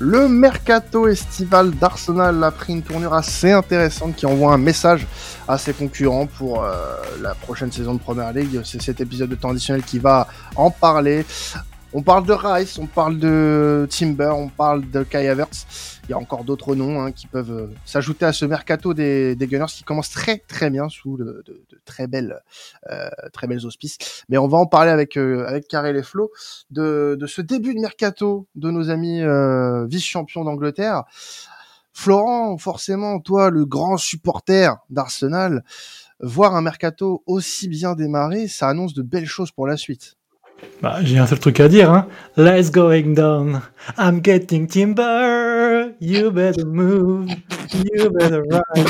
Le 0.00 0.28
mercato 0.28 1.08
estival 1.08 1.72
d'Arsenal 1.72 2.44
a 2.44 2.52
pris 2.52 2.72
une 2.72 2.82
tournure 2.82 3.14
assez 3.14 3.50
intéressante 3.50 4.14
qui 4.14 4.26
envoie 4.26 4.52
un 4.52 4.58
message 4.58 5.04
à 5.48 5.58
ses 5.58 5.72
concurrents 5.72 6.26
pour 6.26 6.62
euh, 6.62 6.70
la 7.20 7.34
prochaine 7.34 7.72
saison 7.72 7.94
de 7.94 7.98
Premier 7.98 8.32
League. 8.32 8.60
C'est 8.64 8.80
cet 8.80 9.00
épisode 9.00 9.30
de 9.30 9.34
temps 9.34 9.50
additionnel 9.50 9.82
qui 9.82 9.98
va 9.98 10.28
en 10.54 10.70
parler. 10.70 11.26
On 11.94 12.02
parle 12.02 12.26
de 12.26 12.34
Rice, 12.34 12.78
on 12.78 12.86
parle 12.86 13.18
de 13.18 13.88
Timber, 13.90 14.32
on 14.36 14.50
parle 14.50 14.90
de 14.90 15.02
Kai 15.04 15.26
Havertz. 15.26 16.00
Il 16.04 16.10
y 16.10 16.12
a 16.12 16.18
encore 16.18 16.44
d'autres 16.44 16.74
noms 16.74 17.00
hein, 17.00 17.12
qui 17.12 17.26
peuvent 17.26 17.50
euh, 17.50 17.74
s'ajouter 17.86 18.26
à 18.26 18.34
ce 18.34 18.44
mercato 18.44 18.92
des, 18.92 19.34
des, 19.34 19.46
Gunners 19.46 19.72
qui 19.74 19.84
commence 19.84 20.10
très 20.10 20.36
très 20.36 20.68
bien 20.68 20.90
sous 20.90 21.16
de, 21.16 21.42
très 21.86 22.06
belles 22.06 22.42
euh, 22.90 23.08
très 23.32 23.46
belles 23.46 23.64
auspices. 23.64 23.96
Mais 24.28 24.36
on 24.36 24.48
va 24.48 24.58
en 24.58 24.66
parler 24.66 24.90
avec 24.90 25.16
euh, 25.16 25.46
avec 25.46 25.66
Karel 25.66 25.96
et 25.96 26.02
Flo 26.02 26.30
de, 26.70 27.16
de 27.18 27.26
ce 27.26 27.40
début 27.40 27.74
de 27.74 27.80
mercato 27.80 28.46
de 28.54 28.70
nos 28.70 28.90
amis 28.90 29.22
euh, 29.22 29.86
vice-champions 29.86 30.44
d'Angleterre. 30.44 31.04
Florent, 31.94 32.58
forcément, 32.58 33.18
toi, 33.18 33.48
le 33.48 33.64
grand 33.64 33.96
supporter 33.96 34.76
d'Arsenal, 34.90 35.64
voir 36.20 36.54
un 36.54 36.60
mercato 36.60 37.22
aussi 37.26 37.66
bien 37.66 37.94
démarré, 37.94 38.46
ça 38.46 38.68
annonce 38.68 38.92
de 38.92 39.02
belles 39.02 39.26
choses 39.26 39.50
pour 39.50 39.66
la 39.66 39.78
suite. 39.78 40.18
Bah, 40.82 40.98
j'ai 41.02 41.18
un 41.18 41.26
seul 41.26 41.38
truc 41.40 41.58
à 41.60 41.68
dire, 41.68 41.90
hein. 41.90 42.06
Let's 42.36 42.70
going 42.70 43.14
down. 43.14 43.62
I'm 43.96 44.20
getting 44.22 44.66
timber. 44.68 45.92
You 46.00 46.30
better 46.30 46.64
move. 46.64 47.30
You 47.74 48.10
better 48.10 48.42
ride. 48.42 48.86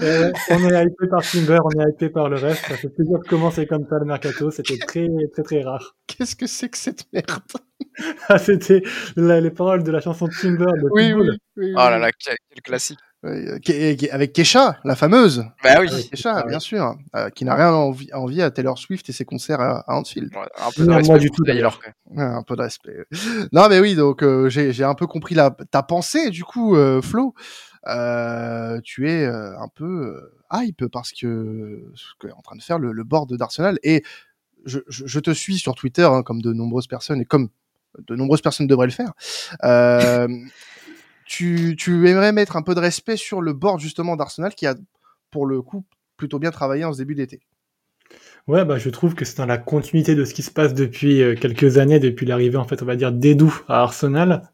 Euh, 0.00 0.32
on 0.50 0.68
est 0.68 0.84
hypé 0.84 1.06
par 1.08 1.22
Timber, 1.22 1.58
on 1.62 1.70
est 1.80 1.90
hypé 1.90 2.08
par 2.08 2.28
le 2.28 2.36
reste. 2.36 2.64
Ça 2.66 2.76
fait 2.76 2.88
plaisir 2.88 3.18
de 3.18 3.28
commencer 3.28 3.66
comme 3.66 3.86
ça 3.88 3.98
le 3.98 4.04
mercato. 4.04 4.50
C'était 4.50 4.78
très, 4.78 5.06
très, 5.32 5.42
très 5.42 5.62
rare. 5.62 5.96
Qu'est-ce 6.06 6.34
que 6.34 6.46
c'est 6.46 6.68
que 6.68 6.78
cette 6.78 7.04
merde? 7.12 7.26
Ah, 8.28 8.38
C'était 8.38 8.82
les 9.16 9.50
paroles 9.50 9.82
de 9.82 9.90
la 9.90 10.00
chanson 10.00 10.28
Timber 10.28 10.66
de 10.66 10.88
oui, 10.92 11.12
oui, 11.12 11.28
oui, 11.30 11.36
oui, 11.56 11.72
Oh 11.74 11.78
là 11.90 11.98
là, 11.98 12.10
quel 12.18 12.36
classique. 12.62 12.98
Avec 13.24 14.32
Kesha, 14.32 14.78
la 14.84 14.94
fameuse. 14.94 15.44
Bah 15.64 15.76
oui. 15.80 15.88
Avec 15.88 16.10
Kesha, 16.10 16.36
Ah 16.36 16.42
bien 16.46 16.58
oui. 16.58 16.62
sûr, 16.62 16.96
euh, 17.16 17.30
qui 17.30 17.44
n'a 17.44 17.54
rien 17.54 17.72
envie, 17.72 18.08
envie 18.12 18.42
à 18.42 18.50
Taylor 18.50 18.78
Swift 18.78 19.08
et 19.08 19.12
ses 19.12 19.24
concerts 19.24 19.60
à, 19.60 19.80
à 19.90 19.94
Anfield. 19.96 20.30
Ouais, 20.34 20.42
un 20.56 20.70
peu 20.70 20.82
de 20.82 20.88
Non, 20.88 20.96
respect 20.96 21.08
moi 21.12 21.18
du 21.18 21.30
tout. 21.30 21.42
Ouais, 21.44 22.22
un 22.22 22.42
peu 22.42 22.54
de 22.56 22.62
respect. 22.62 22.96
Non, 23.52 23.68
mais 23.68 23.80
oui, 23.80 23.94
donc 23.96 24.22
euh, 24.22 24.48
j'ai 24.48 24.84
un 24.84 24.94
peu 24.94 25.06
compris 25.06 25.34
la, 25.34 25.50
ta 25.70 25.82
pensée, 25.82 26.30
du 26.30 26.44
coup, 26.44 26.76
euh, 26.76 27.02
Flo. 27.02 27.34
Euh, 27.86 28.80
tu 28.84 29.08
es 29.10 29.24
euh, 29.24 29.58
un 29.58 29.68
peu 29.68 29.84
euh, 30.16 30.34
hype 30.52 30.86
parce 30.92 31.12
que 31.12 31.90
ce 31.94 32.04
qu'est 32.20 32.32
en 32.32 32.42
train 32.42 32.56
de 32.56 32.62
faire 32.62 32.78
le, 32.78 32.92
le 32.92 33.04
board 33.04 33.32
d'Arsenal. 33.36 33.78
Et 33.82 34.02
je, 34.66 34.80
je, 34.88 35.06
je 35.06 35.20
te 35.20 35.30
suis 35.30 35.58
sur 35.58 35.74
Twitter, 35.74 36.02
hein, 36.02 36.22
comme 36.22 36.42
de 36.42 36.52
nombreuses 36.52 36.86
personnes, 36.88 37.20
et 37.20 37.24
comme 37.24 37.48
de 38.06 38.14
nombreuses 38.14 38.42
personnes 38.42 38.66
devraient 38.66 38.86
le 38.88 38.92
faire. 38.92 39.12
Euh, 39.64 40.28
tu, 41.28 42.08
aimerais 42.08 42.32
mettre 42.32 42.56
un 42.56 42.62
peu 42.62 42.74
de 42.74 42.80
respect 42.80 43.16
sur 43.16 43.40
le 43.40 43.52
board 43.52 43.80
justement 43.80 44.16
d'Arsenal 44.16 44.54
qui 44.54 44.66
a, 44.66 44.74
pour 45.30 45.46
le 45.46 45.62
coup, 45.62 45.84
plutôt 46.16 46.38
bien 46.38 46.50
travaillé 46.50 46.84
en 46.84 46.92
ce 46.92 46.98
début 46.98 47.14
d'été? 47.14 47.40
Ouais, 48.46 48.64
bah, 48.64 48.78
je 48.78 48.88
trouve 48.88 49.14
que 49.14 49.26
c'est 49.26 49.36
dans 49.36 49.44
la 49.44 49.58
continuité 49.58 50.14
de 50.14 50.24
ce 50.24 50.32
qui 50.32 50.40
se 50.40 50.50
passe 50.50 50.72
depuis 50.72 51.22
euh, 51.22 51.34
quelques 51.34 51.76
années, 51.76 52.00
depuis 52.00 52.24
l'arrivée, 52.24 52.56
en 52.56 52.64
fait, 52.64 52.82
on 52.82 52.86
va 52.86 52.96
dire, 52.96 53.12
d'Edu 53.12 53.50
à 53.68 53.82
Arsenal. 53.82 54.50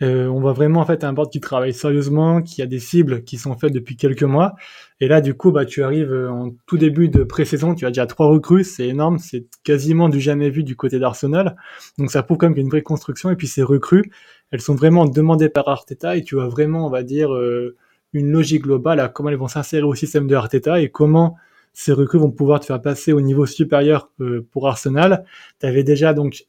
Euh, 0.00 0.28
on 0.28 0.40
voit 0.40 0.52
vraiment, 0.52 0.78
en 0.78 0.86
fait, 0.86 1.02
un 1.02 1.12
board 1.12 1.28
qui 1.28 1.40
travaille 1.40 1.74
sérieusement, 1.74 2.40
qui 2.40 2.62
a 2.62 2.66
des 2.66 2.78
cibles 2.78 3.24
qui 3.24 3.38
sont 3.38 3.58
faites 3.58 3.72
depuis 3.72 3.96
quelques 3.96 4.22
mois. 4.22 4.54
Et 5.00 5.08
là, 5.08 5.20
du 5.20 5.34
coup, 5.34 5.50
bah, 5.50 5.64
tu 5.64 5.82
arrives 5.82 6.12
euh, 6.12 6.30
en 6.30 6.50
tout 6.68 6.78
début 6.78 7.08
de 7.08 7.24
pré-saison, 7.24 7.74
tu 7.74 7.84
as 7.84 7.88
déjà 7.88 8.06
trois 8.06 8.28
recrues, 8.28 8.62
c'est 8.62 8.86
énorme, 8.86 9.18
c'est 9.18 9.46
quasiment 9.64 10.08
du 10.08 10.20
jamais 10.20 10.48
vu 10.48 10.62
du 10.62 10.76
côté 10.76 11.00
d'Arsenal. 11.00 11.56
Donc, 11.98 12.12
ça 12.12 12.22
prouve 12.22 12.38
quand 12.38 12.46
même 12.46 12.54
qu'il 12.54 12.62
y 12.62 12.64
a 12.64 12.66
une 12.66 12.70
vraie 12.70 12.82
construction. 12.82 13.28
Et 13.30 13.34
puis, 13.34 13.48
ces 13.48 13.64
recrues, 13.64 14.12
elles 14.52 14.60
sont 14.60 14.74
vraiment 14.74 15.06
demandées 15.06 15.48
par 15.48 15.68
Arteta 15.68 16.16
et 16.16 16.22
tu 16.22 16.36
vois 16.36 16.48
vraiment, 16.48 16.86
on 16.86 16.90
va 16.90 17.02
dire, 17.02 17.34
euh, 17.34 17.74
une 18.12 18.30
logique 18.30 18.62
globale 18.62 19.00
à 19.00 19.08
comment 19.08 19.30
elles 19.30 19.36
vont 19.36 19.48
s'insérer 19.48 19.82
au 19.82 19.94
système 19.94 20.26
de 20.26 20.34
Arteta 20.34 20.80
et 20.80 20.90
comment 20.90 21.36
ces 21.72 21.92
recrues 21.92 22.18
vont 22.18 22.30
pouvoir 22.30 22.60
te 22.60 22.66
faire 22.66 22.80
passer 22.80 23.12
au 23.14 23.22
niveau 23.22 23.46
supérieur 23.46 24.10
euh, 24.20 24.46
pour 24.52 24.68
Arsenal. 24.68 25.24
Tu 25.58 25.66
avais 25.66 25.82
déjà 25.82 26.12
donc 26.12 26.46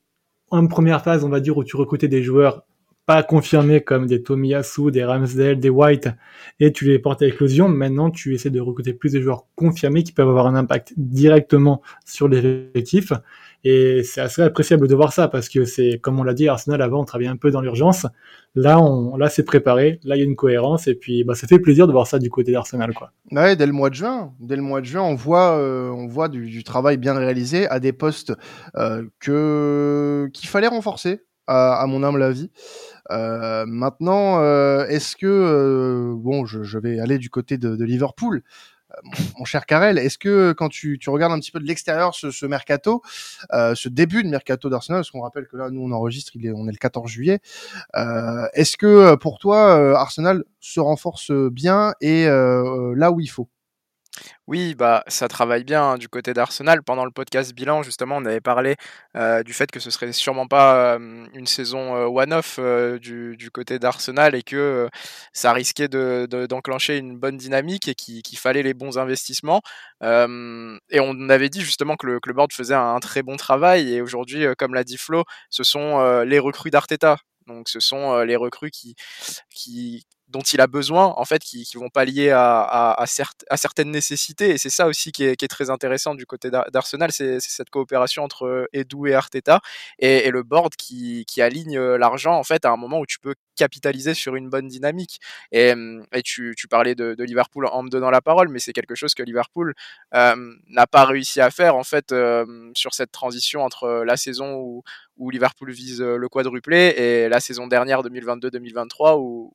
une 0.51 0.67
première 0.67 1.01
phase, 1.01 1.23
on 1.23 1.29
va 1.29 1.39
dire, 1.39 1.57
où 1.57 1.63
tu 1.63 1.77
recrutais 1.77 2.09
des 2.09 2.21
joueurs 2.21 2.63
pas 3.05 3.23
confirmés 3.23 3.81
comme 3.81 4.07
des 4.07 4.23
Tomiyasu, 4.23 4.91
des 4.91 5.03
Ramsdale, 5.03 5.59
des 5.59 5.69
White, 5.69 6.09
et 6.59 6.71
tu 6.71 6.85
les 6.85 6.99
portais 6.99 7.25
à 7.25 7.27
éclosion. 7.27 7.67
Maintenant, 7.67 8.09
tu 8.09 8.33
essaies 8.33 8.49
de 8.49 8.61
recruter 8.61 8.93
plus 8.93 9.11
de 9.11 9.21
joueurs 9.21 9.45
confirmés 9.55 10.03
qui 10.03 10.13
peuvent 10.13 10.29
avoir 10.29 10.47
un 10.47 10.55
impact 10.55 10.93
directement 10.95 11.81
sur 12.05 12.27
les 12.27 12.39
effectifs. 12.39 13.11
Et 13.65 14.03
c'est 14.03 14.19
assez 14.19 14.41
appréciable 14.41 14.87
de 14.89 14.95
voir 14.95 15.13
ça 15.13 15.29
parce 15.29 15.47
que 15.47 15.63
c'est, 15.63 15.97
comme 16.01 16.19
on 16.19 16.23
l'a 16.23 16.33
dit, 16.33 16.47
Arsenal 16.49 16.81
avant, 16.81 17.01
on 17.01 17.05
travaillait 17.05 17.31
un 17.31 17.37
peu 17.37 17.49
dans 17.49 17.61
l'urgence. 17.61 18.05
Là, 18.55 18.79
on, 18.79 19.15
là, 19.15 19.29
c'est 19.29 19.43
préparé. 19.43 19.99
Là, 20.03 20.15
il 20.15 20.19
y 20.19 20.21
a 20.21 20.25
une 20.25 20.35
cohérence. 20.35 20.87
Et 20.87 20.95
puis, 20.95 21.23
bah, 21.23 21.33
ça 21.33 21.47
fait 21.47 21.59
plaisir 21.59 21.87
de 21.87 21.93
voir 21.93 22.05
ça 22.05 22.19
du 22.19 22.29
côté 22.29 22.51
d'Arsenal, 22.51 22.93
quoi. 22.93 23.11
Ouais, 23.31 23.55
dès 23.55 23.65
le 23.65 23.71
mois 23.71 23.89
de 23.89 23.95
juin, 23.95 24.33
dès 24.41 24.57
le 24.57 24.61
mois 24.61 24.81
de 24.81 24.85
juin, 24.85 25.01
on 25.01 25.15
voit, 25.15 25.57
euh, 25.57 25.89
on 25.89 26.07
voit 26.07 26.27
du, 26.27 26.49
du 26.49 26.63
travail 26.63 26.97
bien 26.97 27.13
réalisé 27.13 27.67
à 27.69 27.79
des 27.79 27.93
postes 27.93 28.33
euh, 28.75 29.03
que 29.19 30.29
qu'il 30.33 30.49
fallait 30.49 30.67
renforcer, 30.67 31.21
à, 31.47 31.75
à 31.81 31.87
mon 31.87 32.03
humble 32.03 32.23
avis. 32.23 32.51
Euh, 33.11 33.65
maintenant, 33.67 34.39
euh, 34.41 34.85
est-ce 34.87 35.15
que 35.15 35.27
euh, 35.27 36.13
bon, 36.17 36.45
je, 36.45 36.63
je 36.63 36.79
vais 36.79 36.99
aller 36.99 37.17
du 37.19 37.29
côté 37.29 37.57
de, 37.57 37.75
de 37.75 37.85
Liverpool, 37.85 38.43
Euh, 38.91 38.95
mon, 39.39 39.45
cher 39.45 39.65
Karel, 39.65 39.97
est-ce 39.97 40.17
que 40.19 40.53
quand 40.53 40.69
tu, 40.69 40.99
tu 40.99 41.09
regardes 41.09 41.33
un 41.33 41.39
petit 41.39 41.51
peu 41.51 41.59
de 41.59 41.65
l'extérieur 41.67 42.15
ce, 42.15 42.31
ce 42.31 42.45
mercato, 42.45 43.01
euh, 43.53 43.75
ce 43.75 43.89
début 43.89 44.23
de 44.23 44.29
mercato 44.29 44.69
d'Arsenal, 44.69 45.01
parce 45.01 45.11
qu'on 45.11 45.21
rappelle 45.21 45.47
que 45.47 45.57
là, 45.57 45.69
nous 45.71 45.81
on 45.83 45.91
enregistre, 45.91 46.33
il 46.35 46.45
est, 46.45 46.51
on 46.53 46.67
est 46.67 46.71
le 46.71 46.77
14 46.77 47.09
juillet, 47.11 47.39
euh, 47.97 48.47
est-ce 48.53 48.77
que 48.77 49.15
pour 49.15 49.39
toi, 49.39 49.97
Arsenal 49.99 50.43
se 50.59 50.79
renforce 50.79 51.31
bien 51.51 51.93
et 52.01 52.25
là 52.27 53.11
où 53.11 53.19
il 53.19 53.27
faut? 53.29 53.49
Oui, 54.47 54.75
bah 54.75 55.03
ça 55.07 55.27
travaille 55.27 55.63
bien 55.63 55.83
hein, 55.83 55.97
du 55.97 56.07
côté 56.07 56.33
d'Arsenal. 56.33 56.83
Pendant 56.83 57.05
le 57.05 57.11
podcast 57.11 57.53
bilan, 57.53 57.81
justement, 57.83 58.17
on 58.17 58.25
avait 58.25 58.41
parlé 58.41 58.75
euh, 59.15 59.41
du 59.43 59.53
fait 59.53 59.71
que 59.71 59.79
ce 59.79 59.89
serait 59.89 60.11
sûrement 60.13 60.47
pas 60.47 60.97
une 61.33 61.47
saison 61.47 61.93
one-off 62.07 62.59
du, 62.99 63.37
du 63.37 63.51
côté 63.51 63.79
d'Arsenal 63.79 64.35
et 64.35 64.43
que 64.43 64.89
ça 65.33 65.53
risquait 65.53 65.87
de, 65.87 66.27
de- 66.29 66.45
d'enclencher 66.45 66.97
une 66.97 67.17
bonne 67.17 67.37
dynamique 67.37 67.87
et 67.87 67.95
qu'il, 67.95 68.21
fallait 68.37 68.63
les 68.63 68.73
bons 68.73 68.97
investissements. 68.97 69.61
Et 70.01 70.99
on 70.99 71.29
avait 71.29 71.49
dit 71.49 71.61
justement 71.61 71.95
que 71.95 72.05
le, 72.07 72.19
que 72.19 72.29
le 72.29 72.35
board 72.35 72.51
faisait 72.53 72.75
un, 72.75 72.99
très 72.99 73.23
bon 73.23 73.37
travail. 73.37 73.93
Et 73.93 74.01
aujourd'hui, 74.01 74.45
comme 74.57 74.73
l'a 74.73 74.83
dit 74.83 74.97
Flo, 74.97 75.23
ce 75.49 75.63
sont 75.63 76.21
les 76.23 76.39
recrues 76.39 76.69
d'Arteta. 76.71 77.17
Donc 77.47 77.69
ce 77.69 77.79
sont 77.79 78.21
les 78.23 78.35
recrues 78.35 78.71
qui, 78.71 78.95
qui, 79.49 80.05
dont 80.33 80.41
il 80.41 80.59
a 80.61 80.67
besoin, 80.67 81.13
en 81.15 81.25
fait, 81.25 81.43
qui, 81.43 81.63
qui 81.63 81.77
vont 81.77 81.89
pallier 81.89 82.31
à, 82.31 82.61
à, 82.61 83.03
à, 83.03 83.57
certaines 83.57 83.91
nécessités. 83.91 84.49
Et 84.49 84.57
c'est 84.57 84.71
ça 84.71 84.87
aussi 84.87 85.11
qui 85.11 85.25
est, 85.25 85.35
qui 85.35 85.45
est 85.45 85.47
très 85.47 85.69
intéressant 85.69 86.15
du 86.15 86.25
côté 86.25 86.49
d'Ar- 86.49 86.69
d'Arsenal, 86.71 87.11
c'est 87.11 87.39
cette 87.39 87.69
coopération 87.69 88.23
entre 88.23 88.45
euh, 88.45 88.65
Edu 88.73 89.09
et 89.09 89.13
Arteta 89.13 89.61
et, 89.99 90.31
le 90.31 90.41
board 90.41 90.75
qui, 90.75 91.23
qui 91.27 91.41
aligne 91.43 91.77
euh, 91.77 91.97
l'argent, 91.99 92.33
en 92.33 92.43
fait, 92.43 92.65
à 92.65 92.71
un 92.71 92.77
moment 92.77 92.99
où 92.99 93.05
tu 93.05 93.19
peux 93.19 93.35
capitaliser 93.55 94.15
sur 94.15 94.35
une 94.35 94.49
bonne 94.49 94.67
dynamique. 94.67 95.19
Et, 95.51 95.73
et 96.13 96.23
tu, 96.23 96.55
tu 96.57 96.67
parlais 96.67 96.95
de, 96.95 97.15
Liverpool 97.23 97.67
en 97.67 97.83
me 97.83 97.89
donnant 97.89 98.09
la 98.09 98.21
parole, 98.21 98.49
mais 98.49 98.57
c'est 98.57 98.73
quelque 98.73 98.95
chose 98.95 99.13
que 99.13 99.21
Liverpool 99.21 99.75
euh, 100.15 100.35
n'a 100.69 100.87
pas 100.87 101.05
réussi 101.05 101.39
à 101.41 101.51
faire, 101.51 101.75
en 101.75 101.83
fait, 101.83 102.13
sur 102.73 102.95
cette 102.95 103.11
transition 103.11 103.63
entre 103.63 104.03
la 104.03 104.17
saison 104.17 104.55
où, 104.55 104.83
où 105.17 105.29
Liverpool 105.29 105.71
vise 105.71 106.01
le 106.01 106.27
quadruplé 106.27 106.95
et 106.97 107.29
la 107.29 107.39
saison 107.39 107.67
dernière 107.67 108.01
2022-2023 108.01 109.19
où, 109.19 109.53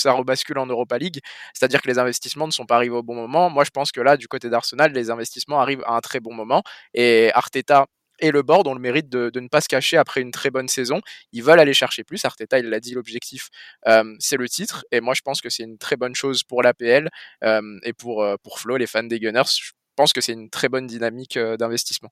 ça 0.00 0.12
rebascule 0.12 0.58
en 0.58 0.66
Europa 0.66 0.98
League. 0.98 1.20
C'est-à-dire 1.54 1.82
que 1.82 1.88
les 1.88 1.98
investissements 1.98 2.46
ne 2.46 2.52
sont 2.52 2.66
pas 2.66 2.76
arrivés 2.76 2.94
au 2.94 3.02
bon 3.02 3.14
moment. 3.14 3.50
Moi, 3.50 3.64
je 3.64 3.70
pense 3.70 3.92
que 3.92 4.00
là, 4.00 4.16
du 4.16 4.28
côté 4.28 4.50
d'Arsenal, 4.50 4.92
les 4.92 5.10
investissements 5.10 5.60
arrivent 5.60 5.84
à 5.86 5.96
un 5.96 6.00
très 6.00 6.20
bon 6.20 6.34
moment. 6.34 6.62
Et 6.94 7.30
Arteta 7.34 7.86
et 8.18 8.30
le 8.30 8.42
board 8.42 8.66
ont 8.66 8.74
le 8.74 8.80
mérite 8.80 9.08
de, 9.08 9.30
ne 9.38 9.48
pas 9.48 9.60
se 9.60 9.68
cacher 9.68 9.96
après 9.96 10.20
une 10.20 10.30
très 10.30 10.50
bonne 10.50 10.68
saison. 10.68 11.00
Ils 11.32 11.42
veulent 11.42 11.60
aller 11.60 11.74
chercher 11.74 12.04
plus. 12.04 12.24
Arteta, 12.24 12.58
il 12.58 12.66
l'a 12.66 12.80
dit, 12.80 12.94
l'objectif, 12.94 13.48
euh, 13.86 14.14
c'est 14.18 14.36
le 14.36 14.48
titre. 14.48 14.84
Et 14.92 15.00
moi, 15.00 15.14
je 15.14 15.22
pense 15.22 15.40
que 15.40 15.50
c'est 15.50 15.64
une 15.64 15.78
très 15.78 15.96
bonne 15.96 16.14
chose 16.14 16.42
pour 16.42 16.62
l'APL 16.62 17.08
euh, 17.44 17.78
et 17.82 17.92
pour, 17.92 18.22
euh, 18.22 18.36
pour 18.42 18.60
Flo, 18.60 18.76
les 18.76 18.86
fans 18.86 19.02
des 19.02 19.20
Gunners. 19.20 19.42
Je 19.46 19.72
pense 19.96 20.12
que 20.12 20.20
c'est 20.20 20.32
une 20.32 20.50
très 20.50 20.68
bonne 20.68 20.86
dynamique 20.86 21.38
d'investissement. 21.38 22.10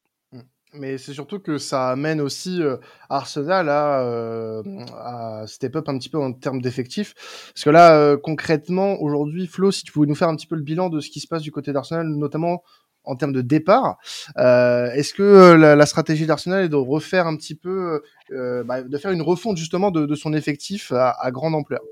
Mais 0.77 0.99
c'est 0.99 1.13
surtout 1.13 1.39
que 1.39 1.57
ça 1.57 1.91
amène 1.91 2.21
aussi 2.21 2.61
euh, 2.61 2.77
Arsenal 3.09 3.69
à, 3.69 4.01
euh, 4.03 4.63
à 4.99 5.45
step 5.47 5.77
up 5.77 5.89
un 5.89 5.97
petit 5.99 6.09
peu 6.09 6.19
en 6.19 6.33
termes 6.33 6.61
d'effectifs. 6.61 7.15
Parce 7.55 7.63
que 7.65 7.71
là, 7.71 7.97
euh, 7.97 8.17
concrètement, 8.17 9.01
aujourd'hui, 9.01 9.47
Flo, 9.47 9.71
si 9.71 9.85
tu 9.85 9.93
pouvais 9.93 10.09
nous 10.09 10.17
faire 10.17 10.29
un 10.29 10.35
petit 10.35 10.49
peu 10.49 10.57
le 10.57 10.63
bilan 10.63 10.89
de 10.89 11.01
ce 11.01 11.11
qui 11.11 11.21
se 11.21 11.29
passe 11.29 11.43
du 11.43 11.53
côté 11.53 11.73
d'Arsenal, 11.73 12.09
notamment 12.09 12.63
en 13.05 13.17
termes 13.17 13.33
de 13.33 13.43
départ, 13.43 13.99
euh, 14.39 14.91
est-ce 14.93 15.15
que 15.15 15.23
euh, 15.23 15.57
la, 15.57 15.77
la 15.77 15.87
stratégie 15.87 16.27
d'Arsenal 16.27 16.65
est 16.65 16.69
de 16.69 16.77
refaire 16.77 17.27
un 17.27 17.37
petit 17.37 17.55
peu, 17.55 18.03
euh, 18.33 18.65
bah, 18.65 18.83
de 18.83 18.99
faire 18.99 19.13
une 19.13 19.23
refonte 19.23 19.57
justement 19.57 19.91
de, 19.91 20.07
de 20.07 20.15
son 20.15 20.33
effectif 20.33 20.91
à, 20.91 21.11
à 21.11 21.31
grande 21.31 21.55
ampleur? 21.55 21.83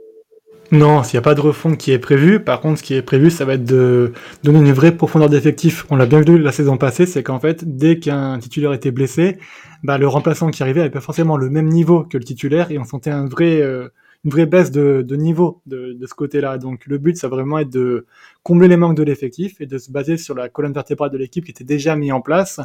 Non, 0.73 1.03
s'il 1.03 1.17
n'y 1.17 1.19
a 1.19 1.23
pas 1.23 1.35
de 1.35 1.41
refond 1.43 1.77
qui 1.77 1.93
est 1.93 1.99
prévu, 1.99 2.41
par 2.41 2.63
contre, 2.63 2.79
ce 2.79 2.83
qui 2.83 2.95
est 2.95 3.03
prévu, 3.03 3.31
ça 3.31 3.45
va 3.45 3.55
être 3.55 3.65
de 3.65 4.15
donner 4.43 4.59
une 4.59 4.73
vraie 4.73 4.97
profondeur 4.97 5.29
d'effectif. 5.29 5.85
On 5.91 5.97
l'a 5.97 6.07
bien 6.07 6.23
vu 6.23 6.39
la 6.39 6.51
saison 6.51 6.79
passée, 6.79 7.05
c'est 7.05 7.23
qu'en 7.23 7.39
fait, 7.39 7.77
dès 7.77 7.99
qu'un 7.99 8.39
titulaire 8.39 8.73
était 8.73 8.91
blessé, 8.91 9.37
bah, 9.83 9.99
le 9.99 10.09
remplaçant 10.09 10.51
qui 10.51 10.63
arrivait 10.63 10.81
avait 10.81 10.89
pas 10.89 11.03
forcément 11.03 11.37
le 11.37 11.51
même 11.51 11.69
niveau 11.69 12.05
que 12.05 12.17
le 12.17 12.25
titulaire 12.25 12.71
et 12.71 12.79
on 12.79 12.85
sentait 12.85 13.11
un 13.11 13.27
vrai, 13.27 13.61
euh, 13.61 13.89
une 14.25 14.31
vraie 14.31 14.47
baisse 14.47 14.71
de, 14.71 15.05
niveau 15.15 15.61
de, 15.67 15.93
de 15.93 16.07
ce 16.07 16.15
côté-là. 16.15 16.57
Donc 16.57 16.87
le 16.87 16.97
but, 16.97 17.19
ça 17.19 17.29
va 17.29 17.37
vraiment 17.37 17.59
être 17.59 17.71
de 17.71 18.07
combler 18.43 18.67
les 18.67 18.79
manques 18.79 18.97
de 18.97 19.03
l'effectif 19.03 19.61
et 19.61 19.67
de 19.67 19.77
se 19.77 19.91
baser 19.93 20.17
sur 20.17 20.35
la 20.35 20.49
colonne 20.49 20.73
vertébrale 20.73 21.11
de 21.11 21.19
l'équipe 21.19 21.45
qui 21.45 21.51
était 21.51 21.65
déjà 21.65 21.97
mise 21.97 22.13
en 22.13 22.23
place 22.23 22.61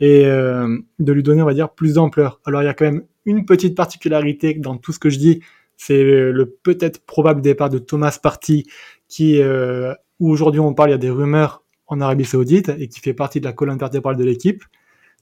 et 0.00 0.26
euh, 0.26 0.76
de 0.98 1.12
lui 1.12 1.22
donner, 1.22 1.42
on 1.42 1.46
va 1.46 1.54
dire, 1.54 1.70
plus 1.70 1.94
d'ampleur. 1.94 2.40
Alors 2.46 2.62
il 2.62 2.64
y 2.64 2.68
a 2.68 2.74
quand 2.74 2.86
même 2.86 3.04
une 3.26 3.46
petite 3.46 3.76
particularité 3.76 4.54
dans 4.54 4.76
tout 4.76 4.92
ce 4.92 4.98
que 4.98 5.08
je 5.08 5.18
dis, 5.18 5.40
c'est 5.76 6.02
le 6.02 6.56
peut-être 6.62 7.04
probable 7.04 7.40
départ 7.40 7.68
de 7.68 7.78
Thomas 7.78 8.18
Party 8.22 8.64
qui, 9.08 9.40
euh, 9.40 9.94
où 10.20 10.30
aujourd'hui 10.30 10.60
on 10.60 10.74
parle, 10.74 10.90
il 10.90 10.92
y 10.92 10.96
a 10.96 10.98
des 10.98 11.10
rumeurs 11.10 11.62
en 11.86 12.00
Arabie 12.00 12.24
Saoudite 12.24 12.70
et 12.78 12.88
qui 12.88 13.00
fait 13.00 13.14
partie 13.14 13.40
de 13.40 13.44
la 13.44 13.52
colonne 13.52 13.78
vertébrale 13.78 14.16
de 14.16 14.24
l'équipe. 14.24 14.64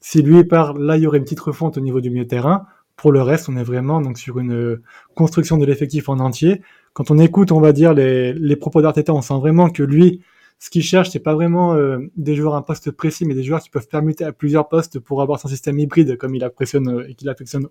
Si 0.01 0.21
lui 0.21 0.43
part, 0.43 0.73
là 0.73 0.97
il 0.97 1.03
y 1.03 1.07
aurait 1.07 1.17
une 1.17 1.23
petite 1.23 1.39
refonte 1.39 1.77
au 1.77 1.81
niveau 1.81 2.01
du 2.01 2.09
milieu 2.09 2.27
terrain. 2.27 2.65
Pour 2.95 3.11
le 3.11 3.21
reste, 3.21 3.49
on 3.49 3.57
est 3.57 3.63
vraiment 3.63 4.01
donc 4.01 4.17
sur 4.17 4.39
une 4.39 4.79
construction 5.15 5.57
de 5.57 5.65
l'effectif 5.65 6.09
en 6.09 6.19
entier. 6.19 6.61
Quand 6.93 7.09
on 7.09 7.17
écoute, 7.17 7.51
on 7.51 7.59
va 7.59 7.73
dire 7.73 7.93
les, 7.93 8.33
les 8.33 8.55
propos 8.55 8.81
d'Arteta, 8.81 9.13
on 9.13 9.21
sent 9.21 9.39
vraiment 9.39 9.69
que 9.69 9.81
lui, 9.81 10.21
ce 10.63 10.69
qu'il 10.69 10.81
cherche, 10.81 11.09
c'est 11.09 11.19
pas 11.19 11.33
vraiment 11.33 11.73
euh, 11.73 11.99
des 12.15 12.35
joueurs 12.35 12.55
à 12.55 12.59
un 12.59 12.61
poste 12.61 12.89
précis, 12.91 13.25
mais 13.25 13.33
des 13.33 13.43
joueurs 13.43 13.61
qui 13.61 13.69
peuvent 13.69 13.89
permuter 13.89 14.23
à 14.23 14.31
plusieurs 14.31 14.69
postes 14.69 14.97
pour 14.97 15.21
avoir 15.21 15.37
son 15.37 15.49
système 15.49 15.77
hybride 15.77 16.17
comme 16.17 16.35
il 16.35 16.43
affectionne 16.45 16.87
euh, 16.87 17.09
et 17.09 17.15
qu'il 17.15 17.27
affectionne 17.27 17.67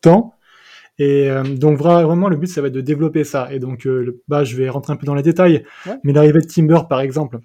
tant. 0.00 0.32
Et 0.98 1.30
euh, 1.30 1.42
donc 1.42 1.78
vraiment, 1.78 2.28
le 2.28 2.36
but, 2.36 2.46
ça 2.46 2.60
va 2.60 2.68
être 2.68 2.74
de 2.74 2.80
développer 2.80 3.24
ça. 3.24 3.52
Et 3.52 3.58
donc, 3.58 3.88
bah, 4.28 4.44
je 4.44 4.56
vais 4.56 4.68
rentrer 4.68 4.92
un 4.92 4.96
peu 4.96 5.06
dans 5.06 5.14
les 5.14 5.22
détails. 5.22 5.64
Mais 6.04 6.12
l'arrivée 6.12 6.40
de 6.40 6.46
Timber, 6.46 6.80
par 6.88 7.00
exemple, 7.00 7.38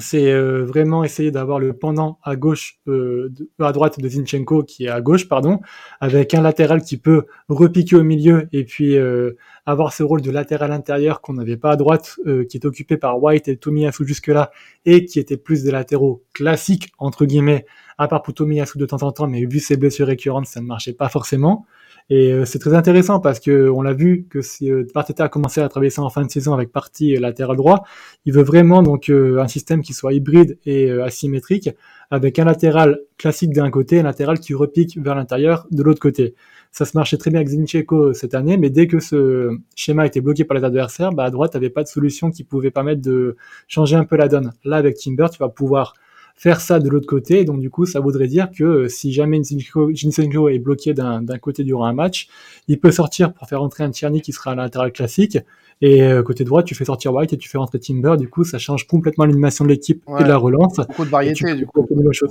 c'est 0.00 0.32
euh, 0.32 0.64
vraiment 0.64 1.04
essayer 1.04 1.30
d'avoir 1.30 1.58
le 1.58 1.72
pendant 1.72 2.18
à 2.22 2.36
gauche, 2.36 2.80
euh, 2.88 3.32
à 3.60 3.72
droite 3.72 4.00
de 4.00 4.08
Zinchenko 4.08 4.64
qui 4.64 4.86
est 4.86 4.88
à 4.88 5.00
gauche, 5.00 5.28
pardon, 5.28 5.60
avec 6.00 6.34
un 6.34 6.42
latéral 6.42 6.82
qui 6.82 6.96
peut 6.96 7.26
repiquer 7.48 7.96
au 7.96 8.02
milieu 8.02 8.48
et 8.52 8.64
puis 8.64 8.96
euh, 8.96 9.36
avoir 9.66 9.92
ce 9.92 10.02
rôle 10.02 10.22
de 10.22 10.30
latéral 10.30 10.72
intérieur 10.72 11.20
qu'on 11.20 11.34
n'avait 11.34 11.56
pas 11.56 11.72
à 11.72 11.76
droite, 11.76 12.18
qui 12.48 12.56
est 12.56 12.64
occupé 12.64 12.96
par 12.96 13.22
White 13.22 13.48
et 13.48 13.56
Tomiyasu 13.56 14.06
jusque-là 14.06 14.50
et 14.84 15.04
qui 15.04 15.20
était 15.20 15.36
plus 15.36 15.62
des 15.62 15.70
latéraux 15.70 16.24
classiques 16.32 16.92
entre 16.98 17.24
guillemets, 17.24 17.66
à 17.98 18.08
part 18.08 18.22
pour 18.22 18.34
Tomiyasu 18.34 18.78
de 18.78 18.86
temps 18.86 19.02
en 19.02 19.12
temps, 19.12 19.26
mais 19.26 19.44
vu 19.44 19.60
ses 19.60 19.76
blessures 19.76 20.06
récurrentes, 20.06 20.46
ça 20.46 20.60
ne 20.60 20.66
marchait 20.66 20.94
pas 20.94 21.08
forcément. 21.08 21.66
Et 22.12 22.32
euh, 22.32 22.44
c'est 22.44 22.58
très 22.58 22.74
intéressant 22.74 23.20
parce 23.20 23.38
que 23.38 23.70
on 23.70 23.82
l'a 23.82 23.94
vu 23.94 24.26
que 24.28 24.42
si 24.42 24.70
euh, 24.70 24.84
Parteta 24.92 25.24
a 25.24 25.28
commencé 25.28 25.60
à 25.60 25.68
travailler 25.68 25.90
ça 25.90 26.02
en 26.02 26.10
fin 26.10 26.24
de 26.24 26.30
saison 26.30 26.52
avec 26.52 26.72
partie 26.72 27.16
euh, 27.16 27.20
latéral 27.20 27.56
droit, 27.56 27.84
il 28.24 28.32
veut 28.32 28.42
vraiment 28.42 28.82
donc 28.82 29.08
un 29.10 29.46
système 29.46 29.80
qui 29.80 29.94
soit 29.94 30.12
hybride 30.12 30.58
et 30.66 30.90
asymétrique 30.90 31.70
avec 32.10 32.38
un 32.40 32.44
latéral 32.44 32.98
classique 33.16 33.52
d'un 33.52 33.70
côté 33.70 33.96
et 33.96 34.00
un 34.00 34.04
latéral 34.04 34.40
qui 34.40 34.54
repique 34.54 34.98
vers 34.98 35.14
l'intérieur 35.14 35.68
de 35.70 35.82
l'autre 35.84 36.00
côté. 36.00 36.34
Ça 36.72 36.84
se 36.84 36.96
marchait 36.96 37.16
très 37.16 37.30
bien 37.30 37.40
avec 37.40 37.48
Zinchenko 37.48 38.12
cette 38.12 38.34
année, 38.34 38.56
mais 38.56 38.70
dès 38.70 38.88
que 38.88 38.98
ce 38.98 39.56
schéma 39.76 40.06
était 40.06 40.20
bloqué 40.20 40.44
par 40.44 40.56
les 40.56 40.64
adversaires, 40.64 41.12
bah 41.12 41.24
à 41.24 41.30
droite, 41.30 41.52
tu 41.52 41.56
n'avais 41.56 41.70
pas 41.70 41.84
de 41.84 41.88
solution 41.88 42.30
qui 42.30 42.42
pouvait 42.42 42.70
permettre 42.72 43.02
de 43.02 43.36
changer 43.68 43.96
un 43.96 44.04
peu 44.04 44.16
la 44.16 44.28
donne. 44.28 44.52
Là, 44.64 44.76
avec 44.76 44.96
Timber, 44.96 45.26
tu 45.32 45.38
vas 45.38 45.48
pouvoir 45.48 45.94
faire 46.40 46.62
ça 46.62 46.78
de 46.80 46.88
l'autre 46.88 47.06
côté. 47.06 47.44
Donc 47.44 47.60
du 47.60 47.68
coup, 47.68 47.84
ça 47.84 48.00
voudrait 48.00 48.26
dire 48.26 48.48
que 48.50 48.64
euh, 48.64 48.88
si 48.88 49.12
jamais 49.12 49.42
Jinsenko 49.44 50.48
est 50.48 50.58
bloqué 50.58 50.94
d'un 50.94 51.22
côté 51.38 51.64
durant 51.64 51.84
un 51.84 51.92
match, 51.92 52.28
il 52.66 52.80
peut 52.80 52.90
sortir 52.90 53.34
pour 53.34 53.46
faire 53.46 53.62
entrer 53.62 53.84
un 53.84 53.90
Tierney 53.90 54.22
qui 54.22 54.32
sera 54.32 54.52
à 54.52 54.54
latéral 54.54 54.90
classique. 54.90 55.38
Et 55.82 56.02
euh, 56.02 56.22
côté 56.22 56.44
droit, 56.44 56.62
tu 56.62 56.74
fais 56.74 56.86
sortir 56.86 57.12
White 57.12 57.34
et 57.34 57.36
tu 57.36 57.48
fais 57.50 57.58
rentrer 57.58 57.78
Timber. 57.78 58.16
Du 58.18 58.28
coup, 58.28 58.44
ça 58.44 58.58
change 58.58 58.86
complètement 58.86 59.26
l'animation 59.26 59.64
de 59.64 59.70
l'équipe 59.70 60.02
et 60.18 60.22
de 60.22 60.28
la 60.28 60.38
relance. 60.38 60.76
Beaucoup 60.76 61.04
de 61.04 61.10
variété, 61.10 61.54
du 61.54 61.66
coup. 61.66 61.86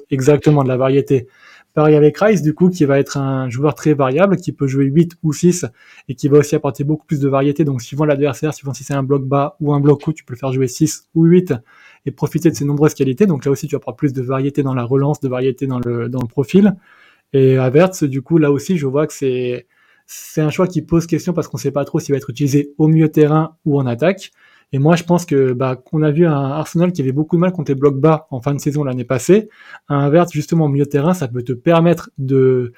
Exactement, 0.09 0.63
de 0.63 0.67
la 0.67 0.77
variété. 0.77 1.27
Pareil 1.75 1.95
avec 1.95 2.17
Rice, 2.17 2.41
du 2.41 2.55
coup, 2.55 2.69
qui 2.69 2.85
va 2.85 2.99
être 2.99 3.17
un 3.17 3.47
joueur 3.49 3.75
très 3.75 3.93
variable, 3.93 4.37
qui 4.37 4.51
peut 4.51 4.65
jouer 4.65 4.85
8 4.85 5.17
ou 5.21 5.33
6 5.33 5.67
et 6.07 6.15
qui 6.15 6.27
va 6.27 6.39
aussi 6.39 6.55
apporter 6.55 6.83
beaucoup 6.83 7.05
plus 7.05 7.19
de 7.19 7.29
variété. 7.29 7.63
Donc, 7.63 7.83
suivant 7.83 8.05
l'adversaire, 8.05 8.55
suivant 8.55 8.73
si 8.73 8.83
c'est 8.83 8.95
un 8.95 9.03
bloc 9.03 9.23
bas 9.23 9.55
ou 9.59 9.71
un 9.71 9.79
bloc 9.79 10.07
haut, 10.07 10.13
tu 10.13 10.23
peux 10.23 10.33
le 10.33 10.39
faire 10.39 10.51
jouer 10.51 10.67
6 10.67 11.09
ou 11.13 11.25
8 11.25 11.53
et 12.05 12.11
profiter 12.11 12.49
de 12.49 12.55
ses 12.55 12.65
nombreuses 12.65 12.93
qualités. 12.93 13.25
Donc 13.25 13.45
là 13.45 13.51
aussi, 13.51 13.67
tu 13.67 13.75
vas 13.75 13.79
prendre 13.79 13.97
plus 13.97 14.13
de 14.13 14.21
variété 14.21 14.63
dans 14.63 14.73
la 14.73 14.83
relance, 14.83 15.19
de 15.19 15.27
variété 15.27 15.67
dans 15.67 15.79
le, 15.79 16.09
dans 16.09 16.21
le 16.21 16.27
profil. 16.27 16.75
Et 17.33 17.57
Averts, 17.57 17.91
du 18.03 18.21
coup, 18.21 18.37
là 18.37 18.51
aussi, 18.51 18.77
je 18.77 18.87
vois 18.87 19.05
que 19.07 19.13
c'est, 19.13 19.67
c'est 20.07 20.41
un 20.41 20.49
choix 20.49 20.67
qui 20.67 20.81
pose 20.81 21.05
question 21.05 21.33
parce 21.33 21.47
qu'on 21.47 21.57
sait 21.57 21.71
pas 21.71 21.85
trop 21.85 21.99
s'il 21.99 22.13
va 22.13 22.17
être 22.17 22.29
utilisé 22.29 22.73
au 22.77 22.87
milieu 22.87 23.09
terrain 23.09 23.55
ou 23.65 23.79
en 23.79 23.85
attaque. 23.85 24.31
Et 24.71 24.79
moi, 24.79 24.95
je 24.95 25.03
pense 25.03 25.25
que 25.25 25.53
bah, 25.53 25.75
qu'on 25.75 26.01
a 26.03 26.11
vu 26.11 26.25
un 26.25 26.33
Arsenal 26.33 26.91
qui 26.91 27.01
avait 27.01 27.11
beaucoup 27.11 27.35
de 27.35 27.41
mal 27.41 27.51
contre 27.51 27.71
les 27.71 27.75
blocs 27.75 27.99
bas 27.99 28.27
en 28.29 28.41
fin 28.41 28.53
de 28.53 28.59
saison 28.59 28.83
l'année 28.83 29.03
passée. 29.03 29.49
Un 29.87 29.99
Averts, 29.99 30.29
justement, 30.31 30.65
au 30.65 30.69
milieu 30.69 30.85
terrain, 30.85 31.13
ça 31.13 31.27
peut 31.27 31.43
te 31.43 31.53
permettre 31.53 32.11
de, 32.17 32.73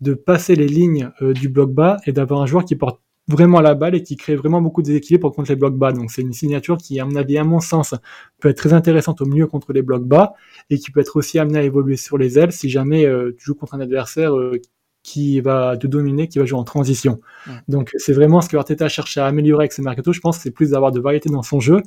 de 0.00 0.14
passer 0.14 0.56
les 0.56 0.68
lignes 0.68 1.10
euh, 1.22 1.32
du 1.32 1.48
bloc 1.48 1.72
bas 1.72 1.98
et 2.06 2.12
d'avoir 2.12 2.42
un 2.42 2.46
joueur 2.46 2.64
qui 2.64 2.76
porte 2.76 3.00
vraiment 3.28 3.60
la 3.60 3.74
balle 3.74 3.94
et 3.94 4.02
qui 4.02 4.16
crée 4.16 4.34
vraiment 4.34 4.60
beaucoup 4.60 4.82
de 4.82 4.86
déséquilibre 4.86 5.30
contre 5.30 5.50
les 5.50 5.56
blocs 5.56 5.76
bas. 5.76 5.92
Donc 5.92 6.10
c'est 6.10 6.22
une 6.22 6.32
signature 6.32 6.78
qui, 6.78 6.98
à 6.98 7.04
mon 7.04 7.14
avis, 7.14 7.38
à 7.38 7.44
mon 7.44 7.60
sens, 7.60 7.94
peut 8.40 8.48
être 8.48 8.56
très 8.56 8.72
intéressante 8.72 9.20
au 9.20 9.26
mieux 9.26 9.46
contre 9.46 9.72
les 9.72 9.82
blocs 9.82 10.04
bas 10.04 10.34
et 10.70 10.78
qui 10.78 10.90
peut 10.90 11.00
être 11.00 11.16
aussi 11.16 11.38
amenée 11.38 11.58
à 11.58 11.62
évoluer 11.62 11.96
sur 11.96 12.18
les 12.18 12.38
ailes 12.38 12.52
si 12.52 12.68
jamais 12.68 13.04
euh, 13.04 13.32
tu 13.38 13.44
joues 13.44 13.54
contre 13.54 13.74
un 13.74 13.80
adversaire 13.80 14.34
euh, 14.34 14.60
qui 15.02 15.40
va 15.40 15.76
te 15.76 15.86
dominer, 15.86 16.28
qui 16.28 16.38
va 16.38 16.44
jouer 16.44 16.58
en 16.58 16.64
transition. 16.64 17.20
Donc 17.68 17.92
c'est 17.96 18.12
vraiment 18.12 18.40
ce 18.40 18.48
que 18.48 18.56
Arteta 18.56 18.88
cherche 18.88 19.16
à 19.16 19.26
améliorer 19.26 19.62
avec 19.62 19.72
ce 19.72 19.80
mercato. 19.80 20.12
Je 20.12 20.20
pense 20.20 20.38
que 20.38 20.42
c'est 20.42 20.50
plus 20.50 20.70
d'avoir 20.70 20.92
de 20.92 21.00
variété 21.00 21.30
dans 21.30 21.42
son 21.42 21.60
jeu, 21.60 21.82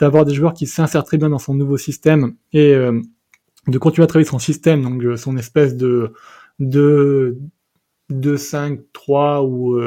d'avoir 0.00 0.24
des 0.24 0.34
joueurs 0.34 0.54
qui 0.54 0.66
s'insèrent 0.66 1.04
très 1.04 1.18
bien 1.18 1.28
dans 1.28 1.38
son 1.38 1.54
nouveau 1.54 1.76
système 1.76 2.34
et 2.52 2.74
euh, 2.74 3.00
de 3.68 3.78
continuer 3.78 4.04
à 4.04 4.06
travailler 4.06 4.28
son 4.28 4.38
système, 4.38 4.82
donc 4.82 5.18
son 5.18 5.36
espèce 5.36 5.76
de 5.76 6.12
de 6.58 7.38
2-5-3 8.10 9.44
ou 9.46 9.78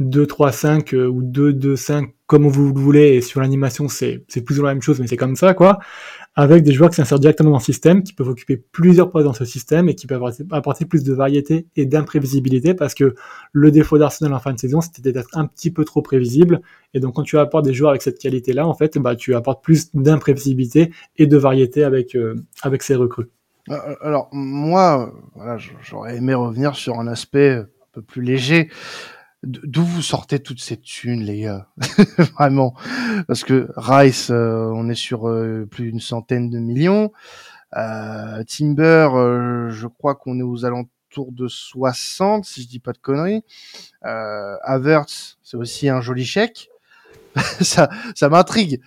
2-3-5 0.00 0.94
euh, 0.94 1.06
ou 1.06 1.22
2-2-5 1.22 2.10
comme 2.26 2.48
vous 2.48 2.72
le 2.72 2.80
voulez 2.80 3.14
et 3.14 3.20
sur 3.20 3.40
l'animation 3.40 3.88
c'est 3.88 4.24
plus 4.44 4.58
ou 4.58 4.62
moins 4.62 4.70
la 4.70 4.74
même 4.74 4.82
chose 4.82 4.98
mais 4.98 5.06
c'est 5.06 5.16
comme 5.16 5.36
ça 5.36 5.54
quoi. 5.54 5.78
Avec 6.36 6.64
des 6.64 6.72
joueurs 6.72 6.90
qui 6.90 6.96
s'insèrent 6.96 7.20
directement 7.20 7.50
dans 7.50 7.58
le 7.58 7.62
système 7.62 8.02
qui 8.02 8.12
peuvent 8.12 8.28
occuper 8.28 8.56
plusieurs 8.56 9.10
postes 9.10 9.26
dans 9.26 9.34
ce 9.34 9.44
système 9.44 9.88
et 9.88 9.94
qui 9.94 10.06
peuvent 10.06 10.24
apporter 10.50 10.84
plus 10.84 11.04
de 11.04 11.12
variété 11.12 11.66
et 11.76 11.86
d'imprévisibilité 11.86 12.74
parce 12.74 12.94
que 12.94 13.14
le 13.52 13.70
défaut 13.70 13.98
d'Arsenal 13.98 14.32
en 14.32 14.40
fin 14.40 14.52
de 14.52 14.58
saison 14.58 14.80
c'était 14.80 15.12
d'être 15.12 15.28
un 15.34 15.46
petit 15.46 15.70
peu 15.70 15.84
trop 15.84 16.02
prévisible. 16.02 16.60
Et 16.92 17.00
donc 17.00 17.14
quand 17.14 17.22
tu 17.22 17.38
apportes 17.38 17.64
des 17.64 17.74
joueurs 17.74 17.90
avec 17.90 18.02
cette 18.02 18.18
qualité 18.18 18.52
là 18.52 18.66
en 18.66 18.74
fait 18.74 18.98
bah 18.98 19.14
tu 19.14 19.34
apportes 19.34 19.62
plus 19.62 19.94
d'imprévisibilité 19.94 20.92
et 21.16 21.26
de 21.26 21.36
variété 21.36 21.84
avec 21.84 22.16
euh, 22.16 22.34
avec 22.62 22.82
ces 22.82 22.96
recrues. 22.96 23.28
Euh, 23.68 23.76
alors 24.00 24.28
moi 24.32 25.12
voilà 25.36 25.58
j'aurais 25.82 26.16
aimé 26.16 26.34
revenir 26.34 26.74
sur 26.74 26.98
un 26.98 27.06
aspect 27.06 27.52
un 27.52 27.66
peu 27.92 28.02
plus 28.02 28.22
léger 28.22 28.70
D'où 29.44 29.84
vous 29.84 30.02
sortez 30.02 30.38
toutes 30.40 30.60
ces 30.60 30.76
thunes, 30.76 31.22
les 31.22 31.40
gars 31.42 31.68
Vraiment. 32.34 32.74
Parce 33.26 33.44
que 33.44 33.68
Rice, 33.76 34.30
euh, 34.30 34.70
on 34.74 34.88
est 34.88 34.94
sur 34.94 35.28
euh, 35.28 35.66
plus 35.70 35.90
d'une 35.90 36.00
centaine 36.00 36.50
de 36.50 36.58
millions. 36.58 37.12
Euh, 37.76 38.42
Timber, 38.44 39.08
je 39.70 39.86
crois 39.86 40.14
qu'on 40.14 40.38
est 40.38 40.42
aux 40.42 40.64
alentours 40.64 41.32
de 41.32 41.48
60, 41.48 42.44
si 42.44 42.62
je 42.62 42.68
dis 42.68 42.78
pas 42.78 42.92
de 42.92 42.98
conneries. 42.98 43.44
Euh, 44.04 44.56
c'est 45.42 45.56
aussi 45.56 45.88
un 45.88 46.00
joli 46.00 46.24
chèque. 46.24 46.68
ça, 47.60 47.88
ça 48.14 48.28
m'intrigue 48.28 48.80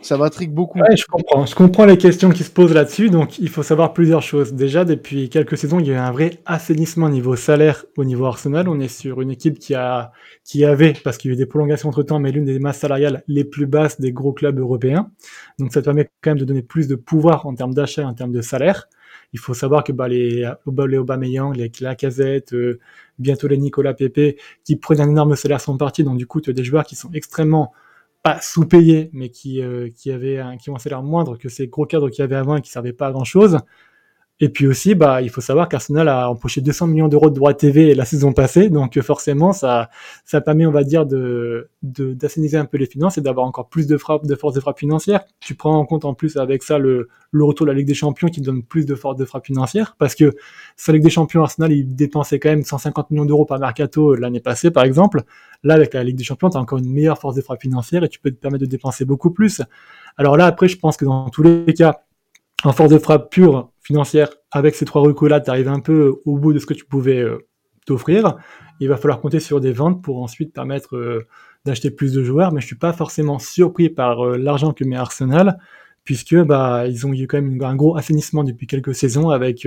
ça 0.00 0.16
m'intrigue 0.16 0.52
beaucoup. 0.52 0.78
Je 0.96 1.04
comprends. 1.04 1.44
Je 1.44 1.54
comprends 1.54 1.84
les 1.84 1.98
questions 1.98 2.30
qui 2.30 2.42
se 2.42 2.50
posent 2.50 2.72
là-dessus. 2.72 3.10
Donc, 3.10 3.38
il 3.38 3.50
faut 3.50 3.62
savoir 3.62 3.92
plusieurs 3.92 4.22
choses. 4.22 4.54
Déjà, 4.54 4.84
depuis 4.84 5.28
quelques 5.28 5.58
saisons, 5.58 5.78
il 5.78 5.86
y 5.86 5.90
a 5.90 5.94
eu 5.94 5.96
un 5.96 6.10
vrai 6.10 6.40
assainissement 6.46 7.10
niveau 7.10 7.36
salaire 7.36 7.84
au 7.98 8.04
niveau 8.04 8.24
Arsenal. 8.24 8.68
On 8.68 8.80
est 8.80 8.88
sur 8.88 9.20
une 9.20 9.30
équipe 9.30 9.58
qui 9.58 9.74
a, 9.74 10.12
qui 10.42 10.64
avait, 10.64 10.94
parce 11.04 11.18
qu'il 11.18 11.30
y 11.30 11.34
a 11.34 11.34
eu 11.34 11.36
des 11.36 11.46
prolongations 11.46 11.90
entre 11.90 12.02
temps, 12.02 12.18
mais 12.18 12.32
l'une 12.32 12.46
des 12.46 12.58
masses 12.58 12.78
salariales 12.78 13.24
les 13.28 13.44
plus 13.44 13.66
basses 13.66 14.00
des 14.00 14.12
gros 14.12 14.32
clubs 14.32 14.58
européens. 14.58 15.10
Donc, 15.58 15.72
ça 15.72 15.82
permet 15.82 16.10
quand 16.22 16.30
même 16.30 16.38
de 16.38 16.46
donner 16.46 16.62
plus 16.62 16.88
de 16.88 16.94
pouvoir 16.94 17.46
en 17.46 17.54
termes 17.54 17.74
d'achat, 17.74 18.06
en 18.06 18.14
termes 18.14 18.32
de 18.32 18.40
salaire. 18.40 18.88
Il 19.34 19.38
faut 19.38 19.52
savoir 19.52 19.84
que 19.84 19.92
bah, 19.92 20.08
les, 20.08 20.50
les 20.88 20.98
Aubameyang, 20.98 21.54
les 21.56 21.70
Lacazette, 21.80 22.54
euh, 22.54 22.78
bientôt 23.18 23.48
les 23.48 23.58
Nicolas 23.58 23.92
Pepe, 23.92 24.38
qui 24.64 24.76
prennent 24.76 25.00
un 25.00 25.10
énorme 25.10 25.36
salaire 25.36 25.60
sont 25.60 25.76
partis. 25.76 26.04
Donc, 26.04 26.16
du 26.16 26.26
coup, 26.26 26.40
tu 26.40 26.50
as 26.50 26.52
des 26.54 26.64
joueurs 26.64 26.84
qui 26.84 26.96
sont 26.96 27.10
extrêmement 27.12 27.72
pas 28.24 28.40
sous-payés, 28.40 29.10
mais 29.12 29.28
qui, 29.28 29.62
euh, 29.62 29.90
qui 29.94 30.10
avaient 30.10 30.38
un, 30.38 30.56
qui 30.56 30.70
ont 30.70 30.76
un 30.76 30.78
salaire 30.78 31.02
moindre 31.02 31.36
que 31.36 31.50
ces 31.50 31.68
gros 31.68 31.84
cadres 31.84 32.08
qu'il 32.08 32.20
y 32.20 32.24
avait 32.24 32.34
avant 32.34 32.56
et 32.56 32.62
qui 32.62 32.70
servaient 32.70 32.94
pas 32.94 33.08
à 33.08 33.12
grand 33.12 33.24
chose. 33.24 33.58
Et 34.40 34.48
puis 34.48 34.66
aussi, 34.66 34.96
bah, 34.96 35.22
il 35.22 35.30
faut 35.30 35.40
savoir 35.40 35.68
qu'Arsenal 35.68 36.08
a 36.08 36.28
empoché 36.28 36.60
200 36.60 36.88
millions 36.88 37.06
d'euros 37.06 37.30
de 37.30 37.36
droits 37.36 37.54
TV 37.54 37.94
la 37.94 38.04
saison 38.04 38.32
passée, 38.32 38.68
donc 38.68 39.00
forcément, 39.00 39.52
ça, 39.52 39.90
ça 40.24 40.40
permet, 40.40 40.66
on 40.66 40.72
va 40.72 40.82
dire, 40.82 41.06
de, 41.06 41.70
d'assainir 41.82 42.60
un 42.60 42.64
peu 42.64 42.76
les 42.76 42.86
finances 42.86 43.16
et 43.16 43.20
d'avoir 43.20 43.46
encore 43.46 43.68
plus 43.68 43.86
de 43.86 43.96
frappe, 43.96 44.26
de 44.26 44.34
force 44.34 44.54
de 44.54 44.60
frappe 44.60 44.80
financière. 44.80 45.20
Tu 45.38 45.54
prends 45.54 45.76
en 45.76 45.86
compte 45.86 46.04
en 46.04 46.14
plus 46.14 46.36
avec 46.36 46.64
ça 46.64 46.78
le, 46.78 47.08
le 47.30 47.44
retour 47.44 47.66
de 47.66 47.70
la 47.70 47.78
Ligue 47.78 47.86
des 47.86 47.94
Champions 47.94 48.28
qui 48.28 48.40
donne 48.40 48.64
plus 48.64 48.86
de 48.86 48.96
force 48.96 49.16
de 49.16 49.24
frappe 49.24 49.46
financière, 49.46 49.94
parce 50.00 50.16
que 50.16 50.34
sur 50.76 50.92
la 50.92 50.96
Ligue 50.96 51.04
des 51.04 51.10
Champions, 51.10 51.42
Arsenal, 51.42 51.70
il 51.70 51.94
dépensait 51.94 52.40
quand 52.40 52.50
même 52.50 52.64
150 52.64 53.12
millions 53.12 53.26
d'euros 53.26 53.44
par 53.44 53.60
mercato 53.60 54.16
l'année 54.16 54.40
passée, 54.40 54.72
par 54.72 54.82
exemple. 54.82 55.22
Là, 55.62 55.74
avec 55.74 55.94
la 55.94 56.02
Ligue 56.02 56.16
des 56.16 56.24
Champions, 56.24 56.50
tu 56.50 56.56
as 56.56 56.60
encore 56.60 56.78
une 56.78 56.90
meilleure 56.90 57.18
force 57.18 57.36
de 57.36 57.40
frappe 57.40 57.62
financière 57.62 58.02
et 58.02 58.08
tu 58.08 58.18
peux 58.18 58.32
te 58.32 58.36
permettre 58.36 58.64
de 58.64 58.68
dépenser 58.68 59.04
beaucoup 59.04 59.30
plus. 59.30 59.62
Alors 60.16 60.36
là, 60.36 60.46
après, 60.46 60.66
je 60.66 60.76
pense 60.76 60.96
que 60.96 61.04
dans 61.04 61.30
tous 61.30 61.44
les 61.44 61.72
cas, 61.72 62.00
en 62.64 62.72
force 62.72 62.90
de 62.90 62.98
frappe 62.98 63.30
pure 63.30 63.70
financière, 63.84 64.30
avec 64.50 64.74
ces 64.74 64.84
trois 64.84 65.02
recos-là, 65.02 65.40
tu 65.40 65.50
arrives 65.50 65.68
un 65.68 65.80
peu 65.80 66.14
au 66.24 66.38
bout 66.38 66.52
de 66.52 66.58
ce 66.58 66.66
que 66.66 66.74
tu 66.74 66.84
pouvais 66.84 67.20
euh, 67.20 67.46
t'offrir. 67.86 68.36
Il 68.80 68.88
va 68.88 68.96
falloir 68.96 69.20
compter 69.20 69.40
sur 69.40 69.60
des 69.60 69.72
ventes 69.72 70.02
pour 70.02 70.22
ensuite 70.22 70.52
permettre 70.52 70.96
euh, 70.96 71.26
d'acheter 71.64 71.90
plus 71.90 72.12
de 72.12 72.24
joueurs, 72.24 72.52
mais 72.52 72.60
je 72.60 72.66
suis 72.66 72.76
pas 72.76 72.92
forcément 72.92 73.38
surpris 73.38 73.90
par 73.90 74.24
euh, 74.24 74.36
l'argent 74.36 74.72
que 74.72 74.84
met 74.84 74.96
Arsenal, 74.96 75.58
puisque 76.04 76.36
bah 76.36 76.86
ils 76.88 77.06
ont 77.06 77.12
eu 77.12 77.26
quand 77.26 77.40
même 77.40 77.62
un 77.62 77.76
gros 77.76 77.96
assainissement 77.96 78.42
depuis 78.42 78.66
quelques 78.66 78.94
saisons 78.94 79.30
avec 79.30 79.66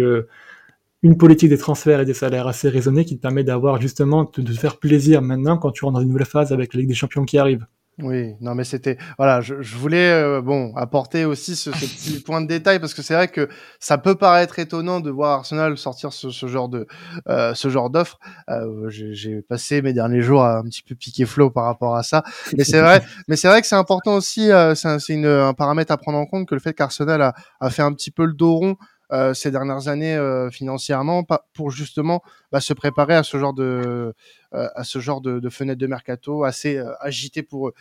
une 1.02 1.18
politique 1.18 1.50
des 1.50 1.58
transferts 1.58 2.02
et 2.02 2.06
des 2.06 2.14
salaires 2.14 2.46
assez 2.48 2.70
raisonnée 2.70 3.06
qui 3.06 3.18
te 3.18 3.22
permet 3.22 3.44
d'avoir 3.44 3.82
justement 3.82 4.30
de, 4.36 4.44
de 4.44 4.54
faire 4.54 4.78
plaisir 4.78 5.24
maintenant 5.24 5.58
quand 5.58 5.72
tu 5.72 5.84
rentres 5.84 5.96
dans 5.96 6.02
une 6.02 6.10
nouvelle 6.10 6.28
phase 6.28 6.52
avec 6.54 6.76
la 6.76 6.82
Ligue 6.82 6.90
des 6.90 6.96
Champions 6.96 7.26
qui 7.26 7.40
arrive. 7.40 7.66
Oui, 8.00 8.36
non 8.42 8.54
mais 8.54 8.64
c'était 8.64 9.00
voilà, 9.18 9.42
je, 9.42 9.60
je 9.64 9.76
voulais 9.76 10.12
euh, 10.12 10.40
bon 10.40 10.72
apporter 10.76 11.26
aussi 11.26 11.56
ce, 11.56 11.72
ce 11.72 11.80
petit 11.80 12.20
point 12.26 12.42
de 12.42 12.48
détail 12.48 12.80
parce 12.80 12.94
que 12.94 13.02
c'est 13.02 13.16
vrai 13.16 13.28
que 13.28 13.50
ça 13.80 13.98
peut 13.98 14.14
paraître 14.14 14.60
étonnant 14.60 15.00
de 15.00 15.10
voir 15.10 15.40
Arsenal 15.40 15.76
sortir 15.80 16.14
ce, 16.14 16.30
ce 16.30 16.46
genre 16.46 16.70
de 16.70 16.86
euh, 17.28 17.56
ce 17.56 17.70
genre 17.70 17.90
d'offre. 17.90 18.20
Euh, 18.50 18.88
J'ai 18.90 19.42
passé 19.42 19.82
mes 19.82 19.94
derniers 19.94 20.22
jours 20.22 20.44
à 20.44 20.60
un 20.60 20.64
petit 20.64 20.84
peu 20.84 20.94
piquer 20.94 21.26
flow 21.26 21.50
par 21.50 21.66
rapport 21.66 21.96
à 21.96 22.04
ça, 22.04 22.24
mais 22.56 22.64
c'est 22.64 22.82
vrai, 22.82 23.02
mais 23.28 23.36
c'est 23.36 23.48
vrai 23.48 23.62
que 23.62 23.68
c'est 23.68 23.76
important 23.76 24.14
aussi, 24.14 24.52
euh, 24.52 24.76
c'est 24.76 24.88
un, 24.88 25.24
un, 25.24 25.54
paramètre 25.56 25.92
à 25.92 25.98
prendre 25.98 26.20
en 26.20 26.28
compte 26.28 26.48
que 26.48 26.54
le 26.54 26.62
fait 26.62 26.74
qu'Arsenal 26.74 27.20
a, 27.24 27.34
a 27.60 27.70
fait 27.72 27.82
un 27.82 27.94
petit 27.94 28.12
peu 28.12 28.26
le 28.26 28.34
dos 28.34 28.58
rond 28.58 28.78
euh, 29.14 29.34
ces 29.34 29.52
dernières 29.52 29.88
années 29.88 30.16
euh, 30.16 30.50
financièrement 30.50 31.26
pour 31.54 31.72
justement 31.72 32.22
bah, 32.52 32.60
se 32.60 32.74
préparer 32.74 33.16
à 33.16 33.24
ce 33.24 33.38
genre 33.38 33.54
de 33.54 34.14
euh, 34.54 34.68
à 34.76 34.84
ce 34.84 35.00
genre 35.00 35.22
de, 35.22 35.40
de 35.40 35.50
fenêtre 35.50 35.80
de 35.80 35.88
mercato 35.88 36.44
assez 36.44 36.82
agité 37.00 37.42
pour 37.42 37.70
eux. 37.70 37.74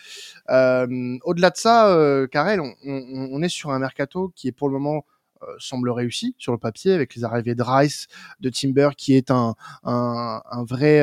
Au-delà 1.24 1.50
de 1.50 1.56
ça, 1.56 2.26
Karel, 2.30 2.60
on, 2.60 2.74
on, 2.84 3.28
on, 3.32 3.42
est 3.42 3.48
sur 3.48 3.70
un 3.70 3.78
mercato 3.78 4.32
qui 4.34 4.48
est 4.48 4.52
pour 4.52 4.68
le 4.68 4.78
moment 4.78 5.04
semble 5.58 5.90
réussi 5.90 6.34
sur 6.38 6.50
le 6.52 6.58
papier 6.58 6.92
avec 6.92 7.14
les 7.14 7.22
arrivées 7.22 7.54
de 7.54 7.62
Rice, 7.62 8.06
de 8.40 8.48
Timber 8.48 8.90
qui 8.96 9.14
est 9.14 9.30
un, 9.30 9.54
un, 9.84 10.42
un 10.50 10.64
vrai 10.64 11.00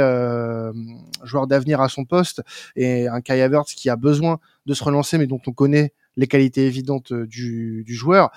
joueur 1.23 1.47
d'avenir 1.47 1.81
à 1.81 1.89
son 1.89 2.03
poste 2.05 2.41
et 2.75 3.07
un 3.07 3.21
Kai 3.21 3.41
Havertz 3.41 3.73
qui 3.73 3.89
a 3.89 3.95
besoin 3.95 4.39
de 4.65 4.73
se 4.73 4.83
relancer 4.83 5.17
mais 5.17 5.27
dont 5.27 5.41
on 5.47 5.51
connaît 5.51 5.93
les 6.15 6.27
qualités 6.27 6.65
évidentes 6.67 7.13
du, 7.13 7.83
du 7.85 7.95
joueur. 7.95 8.31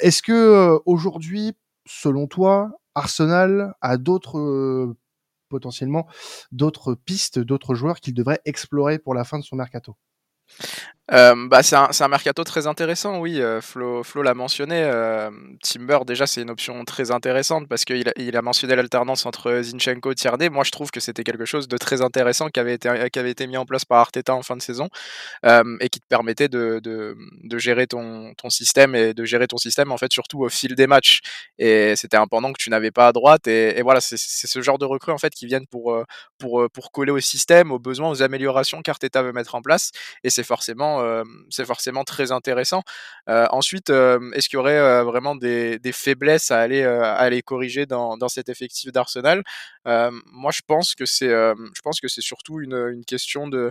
Est-ce 0.00 0.22
que 0.22 0.78
aujourd'hui, 0.86 1.54
selon 1.86 2.26
toi, 2.26 2.70
Arsenal 2.94 3.74
a 3.80 3.96
d'autres 3.96 4.94
potentiellement 5.48 6.06
d'autres 6.52 6.94
pistes, 6.94 7.38
d'autres 7.38 7.74
joueurs 7.74 8.00
qu'il 8.00 8.14
devrait 8.14 8.40
explorer 8.44 8.98
pour 8.98 9.14
la 9.14 9.24
fin 9.24 9.38
de 9.38 9.44
son 9.44 9.56
mercato? 9.56 9.96
Euh, 11.12 11.46
bah, 11.48 11.62
c'est 11.62 11.76
un, 11.76 12.08
mercato 12.08 12.42
très 12.42 12.66
intéressant, 12.66 13.18
oui. 13.20 13.40
Euh, 13.40 13.60
Flo, 13.60 14.02
Flo 14.02 14.22
l'a 14.22 14.34
mentionné. 14.34 14.82
Euh, 14.82 15.30
Timber, 15.62 15.98
déjà, 16.04 16.26
c'est 16.26 16.42
une 16.42 16.50
option 16.50 16.84
très 16.84 17.12
intéressante 17.12 17.68
parce 17.68 17.84
qu'il 17.84 18.08
a, 18.08 18.12
il 18.16 18.36
a 18.36 18.42
mentionné 18.42 18.74
l'alternance 18.74 19.24
entre 19.24 19.60
Zinchenko 19.62 20.12
et 20.12 20.14
Tierney. 20.16 20.48
Moi, 20.48 20.64
je 20.64 20.72
trouve 20.72 20.90
que 20.90 20.98
c'était 20.98 21.22
quelque 21.22 21.44
chose 21.44 21.68
de 21.68 21.76
très 21.76 22.02
intéressant 22.02 22.48
qui 22.48 22.58
avait 22.58 22.74
été, 22.74 23.08
qui 23.12 23.18
avait 23.18 23.30
été 23.30 23.46
mis 23.46 23.56
en 23.56 23.64
place 23.64 23.84
par 23.84 23.98
Arteta 23.98 24.34
en 24.34 24.42
fin 24.42 24.56
de 24.56 24.62
saison 24.62 24.88
euh, 25.44 25.76
et 25.80 25.88
qui 25.88 26.00
te 26.00 26.06
permettait 26.08 26.48
de, 26.48 26.80
de, 26.82 27.16
de, 27.44 27.58
gérer 27.58 27.86
ton, 27.86 28.34
ton 28.34 28.50
système 28.50 28.94
et 28.96 29.14
de 29.14 29.24
gérer 29.24 29.46
ton 29.46 29.58
système, 29.58 29.92
en 29.92 29.98
fait, 29.98 30.12
surtout 30.12 30.42
au 30.42 30.48
fil 30.48 30.74
des 30.74 30.88
matchs. 30.88 31.20
Et 31.58 31.94
c'était 31.94 32.16
un 32.16 32.26
pendant 32.26 32.52
que 32.52 32.58
tu 32.58 32.70
n'avais 32.70 32.90
pas 32.90 33.06
à 33.08 33.12
droite. 33.12 33.46
Et, 33.46 33.78
et 33.78 33.82
voilà, 33.82 34.00
c'est 34.00 34.16
ce 34.16 34.60
genre 34.60 34.78
de 34.78 34.84
recrues, 34.84 35.12
en 35.12 35.18
fait, 35.18 35.32
qui 35.32 35.46
viennent 35.46 35.66
pour, 35.68 35.96
pour, 36.38 36.68
pour 36.72 36.90
coller 36.90 37.12
au 37.12 37.20
système, 37.20 37.70
aux 37.70 37.78
besoins, 37.78 38.10
aux 38.10 38.22
améliorations 38.22 38.82
qu'Arteta 38.82 39.22
veut 39.22 39.32
mettre 39.32 39.54
en 39.54 39.62
place. 39.62 39.92
Et 40.24 40.30
c'est 40.30 40.42
forcément 40.42 40.95
euh, 41.00 41.24
c'est 41.50 41.64
forcément 41.64 42.04
très 42.04 42.32
intéressant. 42.32 42.82
Euh, 43.28 43.46
ensuite, 43.50 43.90
euh, 43.90 44.30
est-ce 44.32 44.48
qu'il 44.48 44.56
y 44.56 44.60
aurait 44.60 45.02
vraiment 45.04 45.34
des, 45.34 45.80
faiblesses 45.92 46.50
à 46.50 46.60
aller, 46.60 47.42
corriger 47.42 47.86
dans, 47.86 48.28
cet 48.28 48.48
effectif 48.48 48.92
d'Arsenal? 48.92 49.42
Moi, 49.84 50.52
je 50.52 50.60
pense 50.66 50.94
que 50.94 51.04
c'est, 51.06 51.30
surtout 52.20 52.60
une 52.60 53.04
question 53.06 53.48
de 53.48 53.70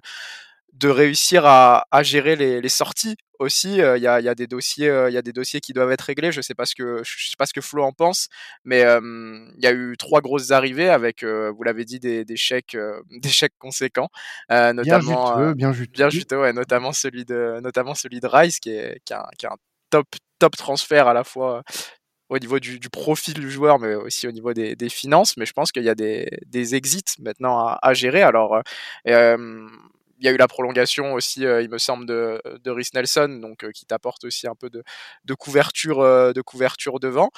de 0.75 0.89
réussir 0.89 1.45
à, 1.45 1.85
à 1.91 2.03
gérer 2.03 2.35
les, 2.35 2.61
les, 2.61 2.69
sorties 2.69 3.15
aussi. 3.39 3.75
Il 3.75 3.81
euh, 3.81 3.97
y, 3.97 4.07
a, 4.07 4.19
y, 4.19 4.27
a, 4.27 4.35
des 4.35 4.47
dossiers, 4.47 4.87
il 4.87 4.89
euh, 4.89 5.09
y 5.09 5.17
a 5.17 5.21
des 5.21 5.31
dossiers 5.31 5.61
qui 5.61 5.73
doivent 5.73 5.91
être 5.91 6.01
réglés. 6.01 6.31
Je 6.31 6.41
sais 6.41 6.53
pas 6.53 6.65
ce 6.65 6.75
que 6.75 7.01
je 7.03 7.29
sais 7.29 7.35
pas 7.37 7.45
ce 7.45 7.53
que 7.53 7.61
Flo 7.61 7.83
en 7.83 7.93
pense, 7.93 8.27
mais 8.63 8.81
il 8.81 9.63
y 9.63 9.67
a 9.67 9.73
eu 9.73 9.95
trois 9.97 10.21
grosses 10.21 10.51
arrivées 10.51 10.89
avec, 10.89 11.23
vous 11.23 11.63
l'avez 11.63 11.85
dit, 11.85 11.99
des, 11.99 12.25
des 12.25 12.37
chèques, 12.37 12.77
des 13.11 13.29
chèques 13.29 13.57
conséquents, 13.57 14.09
notamment 14.49 14.83
bien 14.83 14.99
juteux, 14.99 15.53
bien 15.53 15.73
juteux. 15.73 15.91
bien 15.93 16.09
juteux, 16.09 16.39
ouais, 16.41 16.53
notamment 16.53 16.91
celui 16.91 17.25
de, 17.25 17.59
notamment 17.61 17.95
celui 17.95 18.19
de 18.19 18.27
Rice 18.27 18.59
qui 18.59 18.71
est, 18.71 18.99
qui, 19.05 19.13
a, 19.13 19.27
qui 19.37 19.45
a 19.45 19.53
un 19.53 19.57
top 19.89 20.07
top 20.39 20.57
transfert 20.57 21.07
à 21.07 21.13
la 21.13 21.23
fois 21.23 21.63
au 22.29 22.39
niveau 22.39 22.59
du, 22.59 22.79
du, 22.79 22.89
profil 22.89 23.35
du 23.35 23.51
joueur, 23.51 23.79
mais 23.79 23.95
aussi 23.95 24.27
au 24.27 24.31
niveau 24.31 24.53
des, 24.53 24.75
des 24.75 24.89
finances. 24.89 25.37
Mais 25.37 25.45
je 25.45 25.53
pense 25.53 25.71
qu'il 25.71 25.83
y 25.83 25.89
a 25.89 25.95
des, 25.95 26.27
des 26.47 26.75
exits 26.75 27.03
maintenant 27.19 27.59
à, 27.59 27.79
à 27.81 27.93
gérer. 27.93 28.23
Alors, 28.23 28.61
euh, 29.07 29.67
il 30.19 30.25
y 30.25 30.29
a 30.29 30.31
eu 30.31 30.37
la 30.37 30.47
prolongation 30.47 31.13
aussi, 31.13 31.45
euh, 31.45 31.61
il 31.61 31.69
me 31.69 31.77
semble, 31.77 32.05
de, 32.05 32.41
de 32.63 32.71
Rhys 32.71 32.89
Nelson, 32.93 33.39
donc 33.41 33.63
euh, 33.63 33.71
qui 33.71 33.85
t'apporte 33.85 34.23
aussi 34.23 34.47
un 34.47 34.55
peu 34.55 34.69
de, 34.69 34.83
de 35.25 35.33
couverture, 35.33 35.99
euh, 35.99 36.33
de 36.33 36.41
couverture 36.41 36.99
devant. 36.99 37.29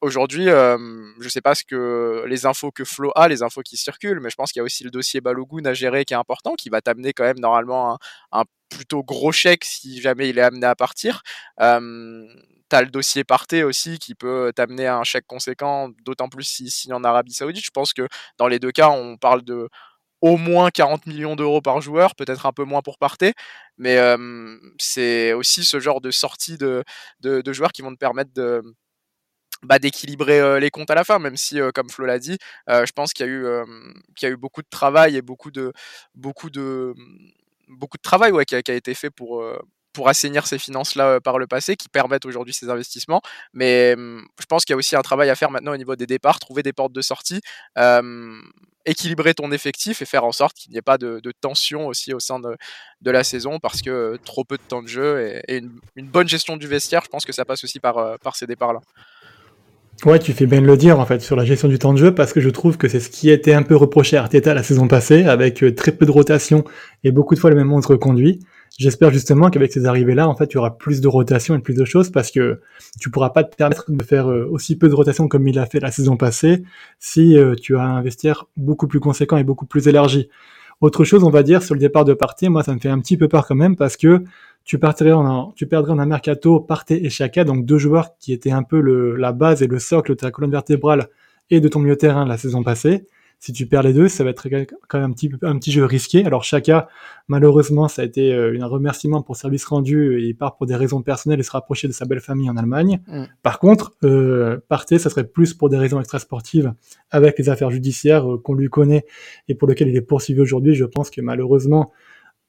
Aujourd'hui, 0.00 0.46
je 0.46 1.24
ne 1.24 1.28
sais 1.28 1.40
pas 1.40 1.54
ce 1.54 1.62
que 1.64 2.24
les 2.26 2.46
infos 2.46 2.72
que 2.72 2.84
Flo 2.84 3.12
a, 3.14 3.28
les 3.28 3.42
infos 3.42 3.62
qui 3.62 3.76
circulent, 3.76 4.20
mais 4.20 4.30
je 4.30 4.34
pense 4.34 4.52
qu'il 4.52 4.58
y 4.58 4.62
a 4.62 4.64
aussi 4.64 4.82
le 4.82 4.90
dossier 4.90 5.20
Balogun 5.20 5.64
à 5.66 5.74
gérer 5.74 6.04
qui 6.04 6.14
est 6.14 6.16
important, 6.16 6.54
qui 6.54 6.68
va 6.68 6.80
t'amener 6.80 7.12
quand 7.12 7.24
même 7.24 7.38
normalement 7.38 7.94
un, 7.94 7.98
un, 8.40 8.44
plutôt 8.68 9.04
gros 9.04 9.30
chèque 9.30 9.64
si 9.64 10.00
jamais 10.00 10.28
il 10.30 10.38
est 10.38 10.42
amené 10.42 10.66
à 10.66 10.74
partir. 10.74 11.22
Euh, 11.60 12.26
T'as 12.70 12.80
le 12.80 12.88
dossier 12.88 13.24
Partey 13.24 13.62
aussi 13.62 13.98
qui 13.98 14.14
peut 14.14 14.50
t'amener 14.56 14.86
à 14.86 14.96
un 14.96 15.04
chèque 15.04 15.26
conséquent, 15.26 15.90
d'autant 16.04 16.28
plus 16.28 16.44
si, 16.44 16.70
si 16.70 16.92
en 16.92 17.04
Arabie 17.04 17.34
Saoudite. 17.34 17.64
Je 17.64 17.70
pense 17.70 17.92
que 17.92 18.08
dans 18.38 18.48
les 18.48 18.58
deux 18.58 18.72
cas, 18.72 18.88
on 18.88 19.16
parle 19.18 19.42
de 19.42 19.68
au 20.24 20.38
moins 20.38 20.70
40 20.70 21.06
millions 21.06 21.36
d'euros 21.36 21.60
par 21.60 21.82
joueur, 21.82 22.14
peut-être 22.14 22.46
un 22.46 22.52
peu 22.52 22.64
moins 22.64 22.80
pour 22.80 22.96
Partey, 22.96 23.34
mais 23.76 23.98
c'est 24.78 25.34
aussi 25.34 25.64
ce 25.64 25.80
genre 25.80 26.00
de 26.00 26.10
sortie 26.10 26.56
de, 26.56 26.82
de, 27.20 27.52
joueurs 27.52 27.72
qui 27.72 27.82
vont 27.82 27.92
te 27.92 27.98
permettre 27.98 28.32
de 28.32 28.62
bah, 29.62 29.78
d'équilibrer 29.78 30.60
les 30.60 30.70
comptes 30.70 30.90
à 30.90 30.94
la 30.94 31.04
fin, 31.04 31.18
même 31.18 31.36
si, 31.36 31.58
comme 31.74 31.90
Flo 31.90 32.06
l'a 32.06 32.18
dit, 32.18 32.38
je 32.68 32.92
pense 32.92 33.12
qu'il 33.12 33.26
y 33.26 33.28
a 33.28 33.32
eu 33.32 33.46
y 34.22 34.26
a 34.26 34.30
eu 34.30 34.36
beaucoup 34.38 34.62
de 34.62 34.68
travail 34.70 35.16
et 35.16 35.22
beaucoup 35.22 35.50
de 35.50 35.74
beaucoup 36.14 36.48
de 36.48 36.94
beaucoup 37.68 37.98
de 37.98 38.02
travail 38.02 38.32
ouais, 38.32 38.46
qui 38.46 38.54
a 38.54 38.74
été 38.74 38.94
fait 38.94 39.10
pour 39.10 39.44
pour 39.94 40.08
assainir 40.08 40.46
ces 40.46 40.58
finances-là 40.58 41.20
par 41.20 41.38
le 41.38 41.46
passé, 41.46 41.76
qui 41.76 41.88
permettent 41.88 42.26
aujourd'hui 42.26 42.52
ces 42.52 42.68
investissements. 42.68 43.22
Mais 43.54 43.94
je 43.96 44.46
pense 44.46 44.64
qu'il 44.64 44.74
y 44.74 44.76
a 44.76 44.76
aussi 44.76 44.96
un 44.96 45.02
travail 45.02 45.30
à 45.30 45.34
faire 45.34 45.50
maintenant 45.50 45.72
au 45.72 45.76
niveau 45.76 45.96
des 45.96 46.06
départs, 46.06 46.38
trouver 46.38 46.62
des 46.62 46.72
portes 46.72 46.92
de 46.92 47.00
sortie, 47.00 47.40
euh, 47.78 48.40
équilibrer 48.84 49.32
ton 49.32 49.50
effectif 49.52 50.02
et 50.02 50.04
faire 50.04 50.24
en 50.24 50.32
sorte 50.32 50.56
qu'il 50.56 50.72
n'y 50.72 50.78
ait 50.78 50.82
pas 50.82 50.98
de, 50.98 51.20
tension 51.40 51.86
aussi 51.86 52.12
au 52.12 52.20
sein 52.20 52.40
de, 52.40 52.56
de, 53.00 53.10
la 53.10 53.24
saison, 53.24 53.58
parce 53.60 53.80
que 53.80 54.18
trop 54.24 54.44
peu 54.44 54.56
de 54.56 54.62
temps 54.68 54.82
de 54.82 54.88
jeu 54.88 55.40
et, 55.48 55.62
une, 55.96 56.08
bonne 56.08 56.28
gestion 56.28 56.56
du 56.56 56.66
vestiaire, 56.66 57.02
je 57.04 57.08
pense 57.08 57.24
que 57.24 57.32
ça 57.32 57.44
passe 57.44 57.64
aussi 57.64 57.80
par, 57.80 58.18
par 58.18 58.36
ces 58.36 58.46
départs-là. 58.46 58.80
Ouais, 60.04 60.18
tu 60.18 60.32
fais 60.32 60.46
bien 60.46 60.60
de 60.60 60.66
le 60.66 60.76
dire 60.76 60.98
en 60.98 61.06
fait 61.06 61.22
sur 61.22 61.36
la 61.36 61.44
gestion 61.44 61.68
du 61.68 61.78
temps 61.78 61.94
de 61.94 61.98
jeu 61.98 62.14
parce 62.14 62.32
que 62.32 62.40
je 62.40 62.50
trouve 62.50 62.76
que 62.76 62.88
c'est 62.88 63.00
ce 63.00 63.08
qui 63.08 63.30
était 63.30 63.54
un 63.54 63.62
peu 63.62 63.76
reproché 63.76 64.16
à 64.16 64.22
Arteta 64.22 64.52
la 64.52 64.62
saison 64.62 64.88
passée 64.88 65.24
avec 65.24 65.64
très 65.76 65.92
peu 65.92 66.04
de 66.04 66.10
rotation 66.10 66.64
et 67.04 67.12
beaucoup 67.12 67.34
de 67.34 67.40
fois 67.40 67.48
le 67.48 67.56
même 67.56 67.68
monde 67.68 67.86
reconduit. 67.86 68.40
J'espère 68.76 69.12
justement 69.12 69.50
qu'avec 69.50 69.72
ces 69.72 69.86
arrivées-là, 69.86 70.28
en 70.28 70.34
fait, 70.34 70.46
il 70.52 70.54
y 70.54 70.56
aura 70.56 70.76
plus 70.76 71.00
de 71.00 71.06
rotation 71.06 71.54
et 71.54 71.60
plus 71.60 71.74
de 71.74 71.84
choses 71.84 72.10
parce 72.10 72.32
que 72.32 72.60
tu 73.00 73.08
pourras 73.08 73.30
pas 73.30 73.44
te 73.44 73.54
permettre 73.54 73.84
de 73.88 74.02
faire 74.02 74.28
euh, 74.28 74.48
aussi 74.50 74.76
peu 74.76 74.88
de 74.88 74.94
rotation 74.94 75.28
comme 75.28 75.46
il 75.46 75.60
a 75.60 75.66
fait 75.66 75.78
la 75.78 75.92
saison 75.92 76.16
passée 76.16 76.64
si 76.98 77.38
euh, 77.38 77.54
tu 77.54 77.76
as 77.76 77.82
un 77.82 78.02
vestiaire 78.02 78.46
beaucoup 78.56 78.88
plus 78.88 78.98
conséquent 78.98 79.36
et 79.36 79.44
beaucoup 79.44 79.66
plus 79.66 79.86
élargi. 79.86 80.28
Autre 80.80 81.04
chose, 81.04 81.22
on 81.22 81.30
va 81.30 81.44
dire, 81.44 81.62
sur 81.62 81.74
le 81.74 81.80
départ 81.80 82.04
de 82.04 82.14
partie, 82.14 82.48
moi, 82.48 82.64
ça 82.64 82.74
me 82.74 82.80
fait 82.80 82.88
un 82.88 82.98
petit 82.98 83.16
peu 83.16 83.28
peur 83.28 83.46
quand 83.46 83.54
même 83.54 83.76
parce 83.76 83.96
que 83.96 84.24
tu 84.64 84.78
perdrais 84.78 85.12
en 85.12 85.54
un 85.56 86.06
mercato 86.06 86.58
Partey 86.58 87.00
et 87.04 87.10
Chaka, 87.10 87.44
donc 87.44 87.64
deux 87.64 87.78
joueurs 87.78 88.18
qui 88.18 88.32
étaient 88.32 88.50
un 88.50 88.64
peu 88.64 88.80
la 89.16 89.32
base 89.32 89.62
et 89.62 89.68
le 89.68 89.78
socle 89.78 90.12
de 90.12 90.16
ta 90.16 90.32
colonne 90.32 90.50
vertébrale 90.50 91.08
et 91.50 91.60
de 91.60 91.68
ton 91.68 91.78
milieu 91.78 91.96
terrain 91.96 92.26
la 92.26 92.38
saison 92.38 92.64
passée 92.64 93.06
Si 93.44 93.52
tu 93.52 93.66
perds 93.66 93.82
les 93.82 93.92
deux, 93.92 94.08
ça 94.08 94.24
va 94.24 94.30
être 94.30 94.48
quand 94.88 94.98
même 94.98 95.10
un 95.10 95.12
petit, 95.12 95.30
un 95.42 95.58
petit 95.58 95.70
jeu 95.70 95.84
risqué. 95.84 96.24
Alors 96.24 96.44
Chaka, 96.44 96.88
malheureusement, 97.28 97.88
ça 97.88 98.00
a 98.00 98.06
été 98.06 98.32
euh, 98.32 98.58
un 98.58 98.66
remerciement 98.66 99.20
pour 99.20 99.36
service 99.36 99.66
rendu. 99.66 100.18
Il 100.18 100.34
part 100.34 100.56
pour 100.56 100.64
des 100.64 100.74
raisons 100.74 101.02
personnelles 101.02 101.40
et 101.40 101.42
se 101.42 101.50
rapprocher 101.50 101.86
de 101.86 101.92
sa 101.92 102.06
belle 102.06 102.20
famille 102.20 102.48
en 102.48 102.56
Allemagne. 102.56 103.02
Mm. 103.06 103.24
Par 103.42 103.58
contre, 103.58 103.92
euh, 104.02 104.60
Partey, 104.70 104.98
ça 104.98 105.10
serait 105.10 105.26
plus 105.26 105.52
pour 105.52 105.68
des 105.68 105.76
raisons 105.76 106.00
extrasportives 106.00 106.72
avec 107.10 107.38
les 107.38 107.50
affaires 107.50 107.70
judiciaires 107.70 108.32
euh, 108.32 108.38
qu'on 108.38 108.54
lui 108.54 108.70
connaît 108.70 109.04
et 109.48 109.54
pour 109.54 109.68
lesquelles 109.68 109.88
il 109.88 109.96
est 109.96 110.00
poursuivi 110.00 110.40
aujourd'hui. 110.40 110.74
Je 110.74 110.86
pense 110.86 111.10
que 111.10 111.20
malheureusement, 111.20 111.92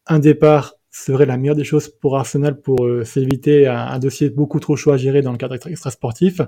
un 0.07 0.19
départ 0.19 0.75
serait 0.97 1.25
la 1.25 1.35
meilleure 1.35 1.55
des 1.55 1.65
choses 1.65 1.89
pour 1.89 2.17
Arsenal 2.17 2.61
pour 2.61 2.85
euh, 2.85 3.03
s'éviter 3.03 3.67
un, 3.67 3.99
dossier 3.99 4.29
beaucoup 4.29 4.61
trop 4.61 4.77
chaud 4.77 4.91
à 4.91 4.97
gérer 4.97 5.21
dans 5.21 5.33
le 5.33 5.37
cadre 5.37 5.55
extra, 5.67 5.91
sportif. 5.91 6.39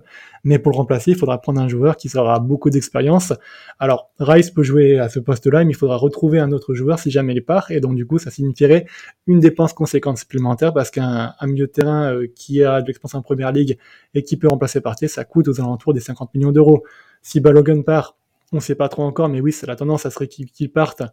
Mais 0.45 0.57
pour 0.57 0.71
le 0.71 0.77
remplacer, 0.77 1.11
il 1.11 1.17
faudra 1.17 1.41
prendre 1.41 1.59
un 1.59 1.67
joueur 1.67 1.97
qui 1.97 2.09
aura 2.17 2.39
beaucoup 2.39 2.69
d'expérience. 2.69 3.33
Alors, 3.77 4.09
Rice 4.19 4.49
peut 4.51 4.63
jouer 4.63 4.99
à 4.99 5.09
ce 5.09 5.19
poste-là, 5.19 5.65
mais 5.65 5.71
il 5.71 5.75
faudra 5.75 5.97
retrouver 5.97 6.39
un 6.39 6.53
autre 6.53 6.73
joueur 6.73 6.97
si 6.97 7.11
jamais 7.11 7.33
il 7.33 7.43
part. 7.43 7.71
Et 7.71 7.81
donc, 7.81 7.95
du 7.95 8.07
coup, 8.07 8.19
ça 8.19 8.31
signifierait 8.31 8.85
une 9.27 9.41
dépense 9.41 9.73
conséquente 9.73 10.17
supplémentaire 10.17 10.73
parce 10.73 10.91
qu'un 10.91 11.33
milieu 11.43 11.67
de 11.67 11.71
terrain 11.71 12.13
euh, 12.13 12.27
qui 12.33 12.63
a 12.63 12.81
de 12.81 12.87
l'expérience 12.87 13.15
en 13.15 13.21
première 13.21 13.51
ligue 13.51 13.77
et 14.13 14.23
qui 14.23 14.37
peut 14.37 14.47
remplacer 14.47 14.79
Partey, 14.79 15.09
ça 15.09 15.25
coûte 15.25 15.49
aux 15.49 15.59
alentours 15.59 15.93
des 15.93 15.99
50 15.99 16.33
millions 16.35 16.53
d'euros. 16.53 16.83
Si 17.21 17.41
Balogun 17.41 17.81
part, 17.81 18.15
on 18.53 18.57
ne 18.57 18.61
sait 18.61 18.75
pas 18.75 18.87
trop 18.87 19.03
encore, 19.03 19.27
mais 19.27 19.41
oui, 19.41 19.51
c'est 19.51 19.67
la 19.67 19.75
tendance, 19.75 20.03
ça 20.03 20.09
serait 20.09 20.29
qu'il 20.29 20.71
parte 20.71 21.03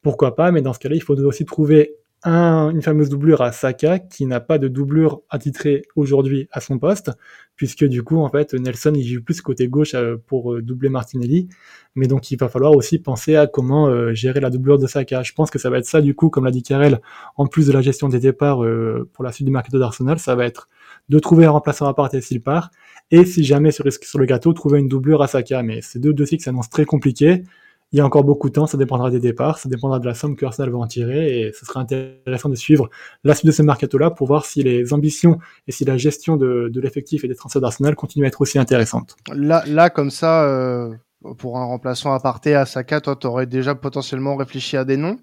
pourquoi 0.00 0.36
pas, 0.36 0.52
mais 0.52 0.62
dans 0.62 0.72
ce 0.72 0.78
cas-là, 0.78 0.94
il 0.94 1.02
faut 1.02 1.18
aussi 1.18 1.44
trouver 1.44 1.96
une 2.24 2.82
fameuse 2.82 3.08
doublure 3.08 3.42
à 3.42 3.52
Saka 3.52 3.98
qui 3.98 4.26
n'a 4.26 4.40
pas 4.40 4.58
de 4.58 4.68
doublure 4.68 5.22
attitrée 5.30 5.82
aujourd'hui 5.94 6.48
à 6.50 6.60
son 6.60 6.78
poste, 6.78 7.12
puisque 7.54 7.84
du 7.84 8.02
coup, 8.02 8.18
en 8.18 8.28
fait, 8.28 8.54
Nelson, 8.54 8.92
il 8.94 9.04
joue 9.04 9.22
plus 9.22 9.40
côté 9.40 9.68
gauche 9.68 9.94
euh, 9.94 10.16
pour 10.26 10.54
euh, 10.54 10.62
doubler 10.62 10.88
Martinelli, 10.88 11.48
mais 11.94 12.06
donc 12.06 12.30
il 12.30 12.38
va 12.38 12.48
falloir 12.48 12.72
aussi 12.72 12.98
penser 12.98 13.36
à 13.36 13.46
comment 13.46 13.86
euh, 13.86 14.12
gérer 14.14 14.40
la 14.40 14.50
doublure 14.50 14.78
de 14.78 14.86
Saka. 14.86 15.22
Je 15.22 15.32
pense 15.32 15.50
que 15.50 15.58
ça 15.58 15.70
va 15.70 15.78
être 15.78 15.86
ça, 15.86 16.00
du 16.00 16.14
coup, 16.14 16.28
comme 16.28 16.44
l'a 16.44 16.50
dit 16.50 16.62
Karel, 16.62 17.00
en 17.36 17.46
plus 17.46 17.66
de 17.66 17.72
la 17.72 17.82
gestion 17.82 18.08
des 18.08 18.20
départs 18.20 18.64
pour 19.12 19.24
la 19.24 19.32
suite 19.32 19.46
du 19.46 19.52
mercato 19.52 19.78
d'Arsenal, 19.78 20.18
ça 20.18 20.34
va 20.34 20.44
être 20.44 20.68
de 21.08 21.18
trouver 21.18 21.46
un 21.46 21.50
remplaçant 21.50 21.86
à 21.86 21.94
part 21.94 22.10
s'il 22.20 22.42
part, 22.42 22.70
et 23.10 23.24
si 23.24 23.44
jamais 23.44 23.70
sur, 23.70 23.84
sur 23.92 24.18
le 24.18 24.26
gâteau, 24.26 24.52
trouver 24.52 24.80
une 24.80 24.88
doublure 24.88 25.22
à 25.22 25.28
Saka. 25.28 25.62
Mais 25.62 25.80
c'est 25.82 25.98
deux 25.98 26.12
dossiers 26.12 26.38
qui 26.38 26.44
s'annoncent 26.44 26.70
très 26.70 26.84
compliqués. 26.84 27.44
Il 27.92 27.98
y 27.98 28.00
a 28.00 28.06
encore 28.06 28.24
beaucoup 28.24 28.48
de 28.48 28.54
temps, 28.54 28.66
ça 28.66 28.76
dépendra 28.76 29.10
des 29.10 29.20
départs, 29.20 29.58
ça 29.58 29.68
dépendra 29.68 29.98
de 29.98 30.06
la 30.06 30.14
somme 30.14 30.36
que 30.36 30.44
Arsenal 30.44 30.70
va 30.70 30.78
en 30.78 30.86
tirer 30.86 31.40
et 31.40 31.52
ce 31.52 31.64
sera 31.64 31.80
intéressant 31.80 32.50
de 32.50 32.54
suivre 32.54 32.90
la 33.24 33.34
suite 33.34 33.46
de 33.46 33.52
ce 33.52 33.62
mercato-là 33.62 34.10
pour 34.10 34.26
voir 34.26 34.44
si 34.44 34.62
les 34.62 34.92
ambitions 34.92 35.38
et 35.66 35.72
si 35.72 35.84
la 35.86 35.96
gestion 35.96 36.36
de, 36.36 36.70
l'effectif 36.74 37.24
et 37.24 37.28
des 37.28 37.34
transferts 37.34 37.62
d'Arsenal 37.62 37.94
continuent 37.94 38.24
à 38.24 38.28
être 38.28 38.40
aussi 38.42 38.58
intéressantes. 38.58 39.16
Là, 39.34 39.64
là 39.66 39.88
comme 39.88 40.10
ça, 40.10 40.44
euh, 40.44 40.94
pour 41.38 41.58
un 41.58 41.64
remplaçant 41.64 42.12
aparté 42.12 42.54
à 42.54 42.66
Saka, 42.66 43.00
toi, 43.00 43.16
tu 43.16 43.26
aurais 43.26 43.46
déjà 43.46 43.74
potentiellement 43.74 44.36
réfléchi 44.36 44.76
à 44.76 44.84
des 44.84 44.96
noms? 44.96 45.18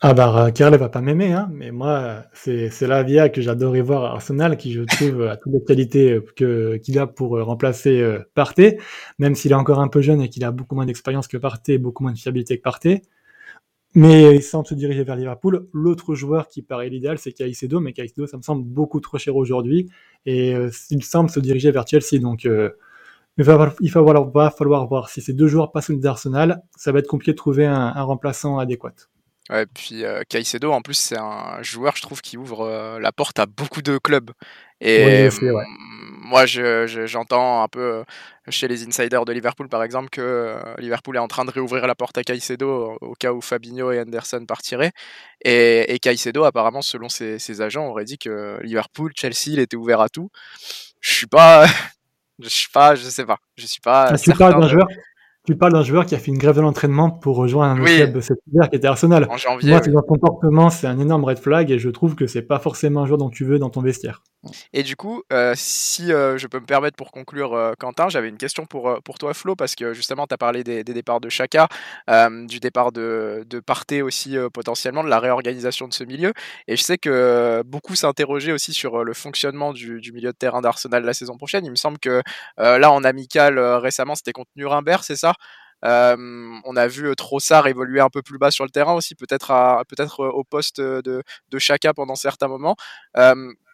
Ah 0.00 0.14
bah 0.14 0.52
Karl 0.54 0.76
va 0.76 0.88
pas 0.88 1.00
m'aimer, 1.00 1.32
hein, 1.32 1.48
mais 1.52 1.72
moi 1.72 2.24
c'est 2.32 2.70
c'est 2.70 2.86
la 2.86 3.02
Via 3.02 3.30
que 3.30 3.40
j'adorais 3.40 3.80
voir 3.80 4.04
à 4.04 4.12
Arsenal, 4.12 4.56
qui 4.56 4.72
je 4.72 4.82
trouve 4.82 5.22
a 5.22 5.36
toutes 5.36 5.52
les 5.52 5.64
qualités 5.64 6.20
euh, 6.42 6.78
qu'il 6.78 7.00
a 7.00 7.08
pour 7.08 7.36
euh, 7.36 7.42
remplacer 7.42 8.00
euh, 8.00 8.20
même 9.18 9.34
s'il 9.34 9.50
est 9.50 9.54
encore 9.56 9.80
un 9.80 9.88
peu 9.88 10.00
jeune 10.00 10.20
et 10.20 10.28
qu'il 10.28 10.44
a 10.44 10.52
beaucoup 10.52 10.76
moins 10.76 10.86
d'expérience 10.86 11.26
que 11.26 11.36
Partey, 11.36 11.78
beaucoup 11.78 12.04
moins 12.04 12.12
de 12.12 12.18
fiabilité 12.18 12.58
que 12.58 12.62
Partey. 12.62 13.02
Mais 13.94 14.36
il 14.36 14.42
semble 14.42 14.66
se 14.66 14.74
diriger 14.74 15.02
vers 15.02 15.16
Liverpool. 15.16 15.68
L'autre 15.72 16.14
joueur 16.14 16.48
qui 16.48 16.62
paraît 16.62 16.90
l'idéal, 16.90 17.18
c'est 17.18 17.32
Caicedo, 17.32 17.80
mais 17.80 17.92
Caicedo, 17.92 18.26
ça 18.28 18.36
me 18.36 18.42
semble 18.42 18.64
beaucoup 18.64 19.00
trop 19.00 19.18
cher 19.18 19.34
aujourd'hui, 19.36 19.90
et 20.26 20.54
il 20.90 21.02
semble 21.04 21.30
se 21.30 21.40
diriger 21.40 21.72
vers 21.72 21.86
Chelsea, 21.88 22.20
donc 22.20 22.44
il 22.44 23.44
va, 23.44 23.70
falloir, 24.50 24.86
voir 24.86 25.08
si 25.08 25.22
ces 25.22 25.32
deux 25.32 25.48
joueurs 25.48 25.72
passent 25.72 25.90
d'Arsenal, 25.90 26.62
ça 26.76 26.92
va 26.92 27.00
être 27.00 27.08
compliqué 27.08 27.32
de 27.32 27.36
trouver 27.36 27.66
un 27.66 28.02
remplaçant 28.02 28.58
adéquat. 28.58 28.94
Ouais, 29.50 29.64
puis 29.66 30.04
euh, 30.04 30.22
Caicedo, 30.28 30.72
en 30.72 30.82
plus, 30.82 30.94
c'est 30.94 31.18
un 31.18 31.62
joueur, 31.62 31.96
je 31.96 32.02
trouve, 32.02 32.20
qui 32.20 32.36
ouvre 32.36 32.66
euh, 32.66 32.98
la 32.98 33.12
porte 33.12 33.38
à 33.38 33.46
beaucoup 33.46 33.80
de 33.80 33.96
clubs. 33.98 34.30
Et 34.80 35.28
moi, 36.20 36.44
j'entends 36.46 37.62
un 37.62 37.68
peu 37.68 37.80
euh, 37.80 38.04
chez 38.48 38.68
les 38.68 38.86
insiders 38.86 39.24
de 39.24 39.32
Liverpool, 39.32 39.68
par 39.68 39.82
exemple, 39.82 40.10
que 40.10 40.20
euh, 40.20 40.74
Liverpool 40.78 41.16
est 41.16 41.20
en 41.20 41.28
train 41.28 41.44
de 41.44 41.50
réouvrir 41.50 41.86
la 41.86 41.94
porte 41.94 42.18
à 42.18 42.22
Caicedo 42.22 42.96
au 43.00 43.14
cas 43.14 43.32
où 43.32 43.40
Fabinho 43.40 43.90
et 43.90 44.00
Anderson 44.00 44.44
partiraient. 44.46 44.92
Et, 45.42 45.94
et 45.94 45.98
Caicedo, 45.98 46.44
apparemment, 46.44 46.82
selon 46.82 47.08
ses, 47.08 47.38
ses, 47.38 47.60
agents, 47.62 47.86
aurait 47.86 48.04
dit 48.04 48.18
que 48.18 48.58
Liverpool, 48.62 49.12
Chelsea, 49.16 49.48
il 49.48 49.58
était 49.58 49.76
ouvert 49.76 50.00
à 50.00 50.08
tout. 50.08 50.30
Je 51.00 51.14
suis 51.14 51.26
pas. 51.26 51.66
Je 52.40 52.48
suis 52.48 52.68
pas, 52.68 52.94
je 52.94 53.02
sais 53.02 53.26
pas. 53.26 53.38
Je 53.56 53.66
suis 53.66 53.80
pas. 53.80 54.12
Ah, 54.12 54.34
parles 54.38 54.60
d'un 54.60 54.68
joueur 54.68 54.86
tu 55.48 55.56
parles 55.56 55.72
d'un 55.72 55.82
joueur 55.82 56.04
qui 56.04 56.14
a 56.14 56.18
fait 56.18 56.30
une 56.30 56.36
grève 56.36 56.56
de 56.56 56.60
l'entraînement 56.60 57.08
pour 57.08 57.36
rejoindre 57.36 57.80
un 57.80 57.84
club 57.86 58.20
cet 58.20 58.36
hiver 58.52 58.68
qui 58.68 58.76
était 58.76 58.86
Arsenal. 58.86 59.26
En 59.30 59.38
janvier, 59.38 59.70
Moi, 59.70 59.80
oui. 59.86 59.94
comportement, 60.06 60.68
c'est 60.68 60.86
un 60.86 60.98
énorme 60.98 61.24
red 61.24 61.38
flag 61.38 61.70
et 61.70 61.78
je 61.78 61.88
trouve 61.88 62.16
que 62.16 62.26
c'est 62.26 62.42
pas 62.42 62.58
forcément 62.58 63.00
un 63.00 63.06
joueur 63.06 63.16
dont 63.16 63.30
tu 63.30 63.46
veux 63.46 63.58
dans 63.58 63.70
ton 63.70 63.80
vestiaire. 63.80 64.22
Et 64.72 64.82
du 64.82 64.94
coup, 64.94 65.22
euh, 65.32 65.54
si 65.56 66.12
euh, 66.12 66.38
je 66.38 66.46
peux 66.46 66.60
me 66.60 66.66
permettre 66.66 66.96
pour 66.96 67.10
conclure, 67.10 67.54
euh, 67.54 67.72
Quentin, 67.78 68.08
j'avais 68.08 68.28
une 68.28 68.36
question 68.36 68.66
pour, 68.66 69.00
pour 69.02 69.18
toi, 69.18 69.34
Flo, 69.34 69.56
parce 69.56 69.74
que 69.74 69.94
justement, 69.94 70.26
tu 70.26 70.34
as 70.34 70.38
parlé 70.38 70.62
des, 70.62 70.84
départs 70.84 71.20
de 71.20 71.28
Chaka, 71.28 71.68
du 72.46 72.60
départ 72.60 72.92
de, 72.92 73.44
de 73.46 73.60
Partey 73.60 74.02
aussi 74.02 74.36
potentiellement, 74.52 75.02
de 75.02 75.08
la 75.08 75.18
réorganisation 75.18 75.88
de 75.88 75.94
ce 75.94 76.04
milieu. 76.04 76.32
Et 76.66 76.76
je 76.76 76.82
sais 76.82 76.98
que 76.98 77.62
beaucoup 77.66 77.94
s'interrogeaient 77.94 78.52
aussi 78.52 78.72
sur 78.72 79.04
le 79.04 79.14
fonctionnement 79.14 79.72
du, 79.72 80.00
du, 80.00 80.12
milieu 80.12 80.32
de 80.32 80.36
terrain 80.36 80.60
d'Arsenal 80.60 81.04
la 81.04 81.14
saison 81.14 81.36
prochaine. 81.36 81.64
Il 81.64 81.70
me 81.70 81.76
semble 81.76 81.98
que 81.98 82.22
là, 82.58 82.92
en 82.92 83.02
amical 83.04 83.58
récemment, 83.58 84.14
c'était 84.14 84.32
contre 84.32 84.50
Nuremberg, 84.56 85.02
c'est 85.02 85.16
ça? 85.16 85.34
On 85.82 86.76
a 86.76 86.86
vu 86.88 87.14
Trossard 87.16 87.66
évoluer 87.66 88.00
un 88.00 88.10
peu 88.10 88.22
plus 88.22 88.38
bas 88.38 88.50
sur 88.50 88.64
le 88.64 88.70
terrain 88.70 88.94
aussi, 88.94 89.14
peut-être 89.14 89.48
peut-être 89.88 90.24
au 90.24 90.44
poste 90.44 90.80
de, 90.80 91.22
de 91.50 91.58
Chaka 91.58 91.94
pendant 91.94 92.16
certains 92.16 92.48
moments 92.48 92.76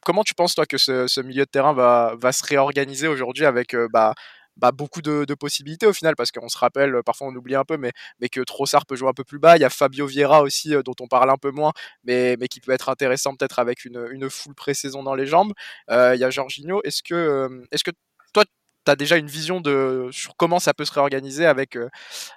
comment 0.05 0.23
tu 0.23 0.35
penses, 0.35 0.55
toi, 0.55 0.67
que 0.67 0.79
ce, 0.79 1.21
milieu 1.21 1.45
de 1.45 1.51
terrain 1.51 1.73
va, 1.73 2.33
se 2.33 2.45
réorganiser 2.47 3.09
aujourd'hui 3.09 3.47
avec 3.47 3.75
euh, 3.75 3.89
bah, 3.93 4.15
bah, 4.57 4.71
beaucoup 4.71 5.03
de, 5.03 5.35
possibilités 5.35 5.87
au 5.87 5.93
final, 5.93 6.15
parce 6.15 6.31
qu'on 6.31 6.49
se 6.49 6.59
rappelle, 6.59 7.03
parfois 7.05 7.27
on 7.29 7.35
oublie 7.35 7.57
un 7.57 7.65
peu, 7.65 7.77
mais, 7.77 7.93
que 8.29 8.41
Trossard 8.43 8.87
peut 8.87 8.97
jouer 8.97 9.09
un 9.09 9.15
peu 9.15 9.25
plus 9.25 9.41
bas. 9.41 9.57
Il 9.57 9.61
y 9.61 9.65
a 9.65 9.71
Fabio 9.71 10.07
Vieira 10.07 10.43
aussi, 10.43 10.75
euh, 10.75 10.83
dont 10.83 10.95
on 11.01 11.09
parle 11.09 11.31
un 11.31 11.37
peu 11.37 11.51
moins, 11.51 11.73
mais, 12.05 12.37
qui 12.49 12.61
peut 12.61 12.73
être 12.73 12.89
intéressant 12.89 13.35
peut-être 13.35 13.59
avec 13.59 13.85
une, 13.85 14.07
une 14.13 14.31
full 14.31 14.55
pré-saison 14.55 15.03
dans 15.03 15.15
les 15.15 15.27
jambes. 15.27 15.53
Euh, 15.91 16.15
il 16.15 16.21
y 16.21 16.25
a 16.25 16.31
Jorginho. 16.31 16.81
Est-ce 16.85 17.03
que, 17.03 17.63
est-ce 17.73 17.83
que 17.85 17.91
toi, 18.33 18.45
tu 18.85 18.91
as 18.91 18.97
déjà 18.97 19.17
une 19.17 19.27
vision 19.27 19.61
de, 19.61 20.09
sur 20.11 20.37
comment 20.37 20.59
ça 20.59 20.75
peut 20.75 20.85
se 20.85 20.93
réorganiser 20.93 21.47
avec, 21.47 21.79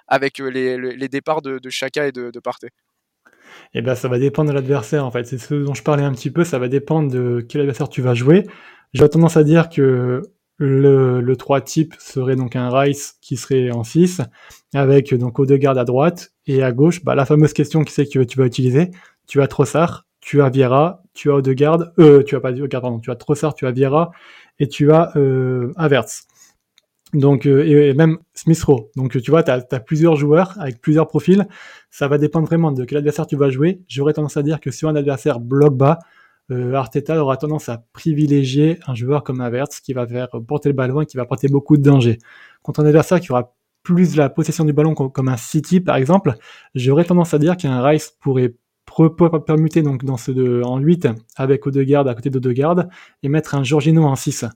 avec 0.06 0.38
les, 0.38 0.76
les, 0.76 1.08
départs 1.08 1.42
de, 1.42 1.58
de 1.58 1.70
Chaka 1.70 2.06
et 2.06 2.12
de, 2.12 2.30
de 2.30 2.40
Partey? 2.40 2.70
Eh 3.74 3.82
ben 3.82 3.94
ça 3.94 4.08
va 4.08 4.18
dépendre 4.18 4.50
de 4.50 4.54
l'adversaire 4.54 5.04
en 5.04 5.10
fait. 5.10 5.24
C'est 5.24 5.38
ce 5.38 5.54
dont 5.54 5.74
je 5.74 5.82
parlais 5.82 6.02
un 6.04 6.12
petit 6.12 6.30
peu, 6.30 6.44
ça 6.44 6.58
va 6.58 6.68
dépendre 6.68 7.10
de 7.10 7.44
quel 7.48 7.62
adversaire 7.62 7.88
tu 7.88 8.02
vas 8.02 8.14
jouer. 8.14 8.46
J'ai 8.94 9.08
tendance 9.08 9.36
à 9.36 9.44
dire 9.44 9.68
que 9.68 10.22
le, 10.58 11.20
le 11.20 11.36
3 11.36 11.60
type 11.60 11.94
serait 11.98 12.36
donc 12.36 12.56
un 12.56 12.70
Rice 12.70 13.16
qui 13.20 13.36
serait 13.36 13.70
en 13.70 13.84
6, 13.84 14.22
avec 14.74 15.14
donc 15.14 15.38
Odegaard 15.38 15.78
à 15.78 15.84
droite, 15.84 16.32
et 16.46 16.62
à 16.62 16.72
gauche, 16.72 17.04
bah, 17.04 17.14
la 17.14 17.24
fameuse 17.24 17.52
question 17.52 17.84
qui 17.84 17.92
c'est 17.92 18.06
que 18.06 18.20
tu 18.20 18.38
vas 18.38 18.46
utiliser, 18.46 18.90
tu 19.26 19.40
as 19.40 19.46
Trossard, 19.46 20.06
tu 20.20 20.42
as 20.42 20.48
Vieira, 20.50 21.02
tu 21.14 21.30
as 21.30 21.34
Odegaard, 21.34 21.92
euh, 21.98 22.24
tu 22.24 22.34
as 22.34 22.40
pas 22.40 22.52
tu 22.52 23.10
as 23.10 23.16
Trossard, 23.16 23.54
tu 23.54 23.66
as 23.66 23.70
Vieira, 23.70 24.10
et 24.58 24.68
tu 24.68 24.90
as 24.90 25.12
euh. 25.16 25.72
Donc, 27.14 27.46
euh, 27.46 27.64
et, 27.64 27.94
même 27.94 28.18
Smith 28.34 28.62
Rowe. 28.62 28.90
Donc, 28.96 29.20
tu 29.20 29.30
vois, 29.30 29.42
tu 29.42 29.50
as, 29.50 29.80
plusieurs 29.80 30.16
joueurs 30.16 30.54
avec 30.60 30.80
plusieurs 30.80 31.06
profils. 31.06 31.46
Ça 31.90 32.08
va 32.08 32.18
dépendre 32.18 32.46
vraiment 32.46 32.72
de 32.72 32.84
quel 32.84 32.98
adversaire 32.98 33.26
tu 33.26 33.36
vas 33.36 33.50
jouer. 33.50 33.80
J'aurais 33.88 34.12
tendance 34.12 34.36
à 34.36 34.42
dire 34.42 34.60
que 34.60 34.70
sur 34.70 34.88
un 34.88 34.96
adversaire 34.96 35.40
bloc 35.40 35.74
bas, 35.74 35.98
euh, 36.50 36.72
Arteta 36.74 37.22
aura 37.22 37.36
tendance 37.36 37.68
à 37.68 37.84
privilégier 37.92 38.78
un 38.86 38.94
joueur 38.94 39.22
comme 39.22 39.40
Havertz 39.40 39.80
qui 39.80 39.92
va 39.92 40.06
faire 40.06 40.28
porter 40.46 40.70
le 40.70 40.74
ballon 40.74 41.02
et 41.02 41.06
qui 41.06 41.16
va 41.16 41.26
porter 41.26 41.48
beaucoup 41.48 41.76
de 41.76 41.82
danger. 41.82 42.18
Contre 42.62 42.80
un 42.80 42.86
adversaire 42.86 43.20
qui 43.20 43.32
aura 43.32 43.54
plus 43.82 44.16
la 44.16 44.28
possession 44.30 44.64
du 44.64 44.72
ballon 44.72 44.94
comme 44.94 45.28
un 45.28 45.36
City 45.36 45.80
par 45.80 45.96
exemple, 45.96 46.34
j'aurais 46.74 47.04
tendance 47.04 47.34
à 47.34 47.38
dire 47.38 47.56
qu'un 47.56 47.82
Rice 47.82 48.16
pourrait 48.20 48.54
permuter 49.46 49.82
donc 49.82 50.04
dans 50.04 50.16
ce 50.16 50.30
de, 50.32 50.62
en 50.64 50.78
8 50.78 51.08
avec 51.36 51.66
Odegaard 51.66 52.08
à 52.08 52.14
côté 52.14 52.30
d'Odegaard 52.30 52.86
et 53.22 53.28
mettre 53.28 53.54
un 53.54 53.62
Jorginho 53.62 54.04
en 54.04 54.16
6. 54.16 54.46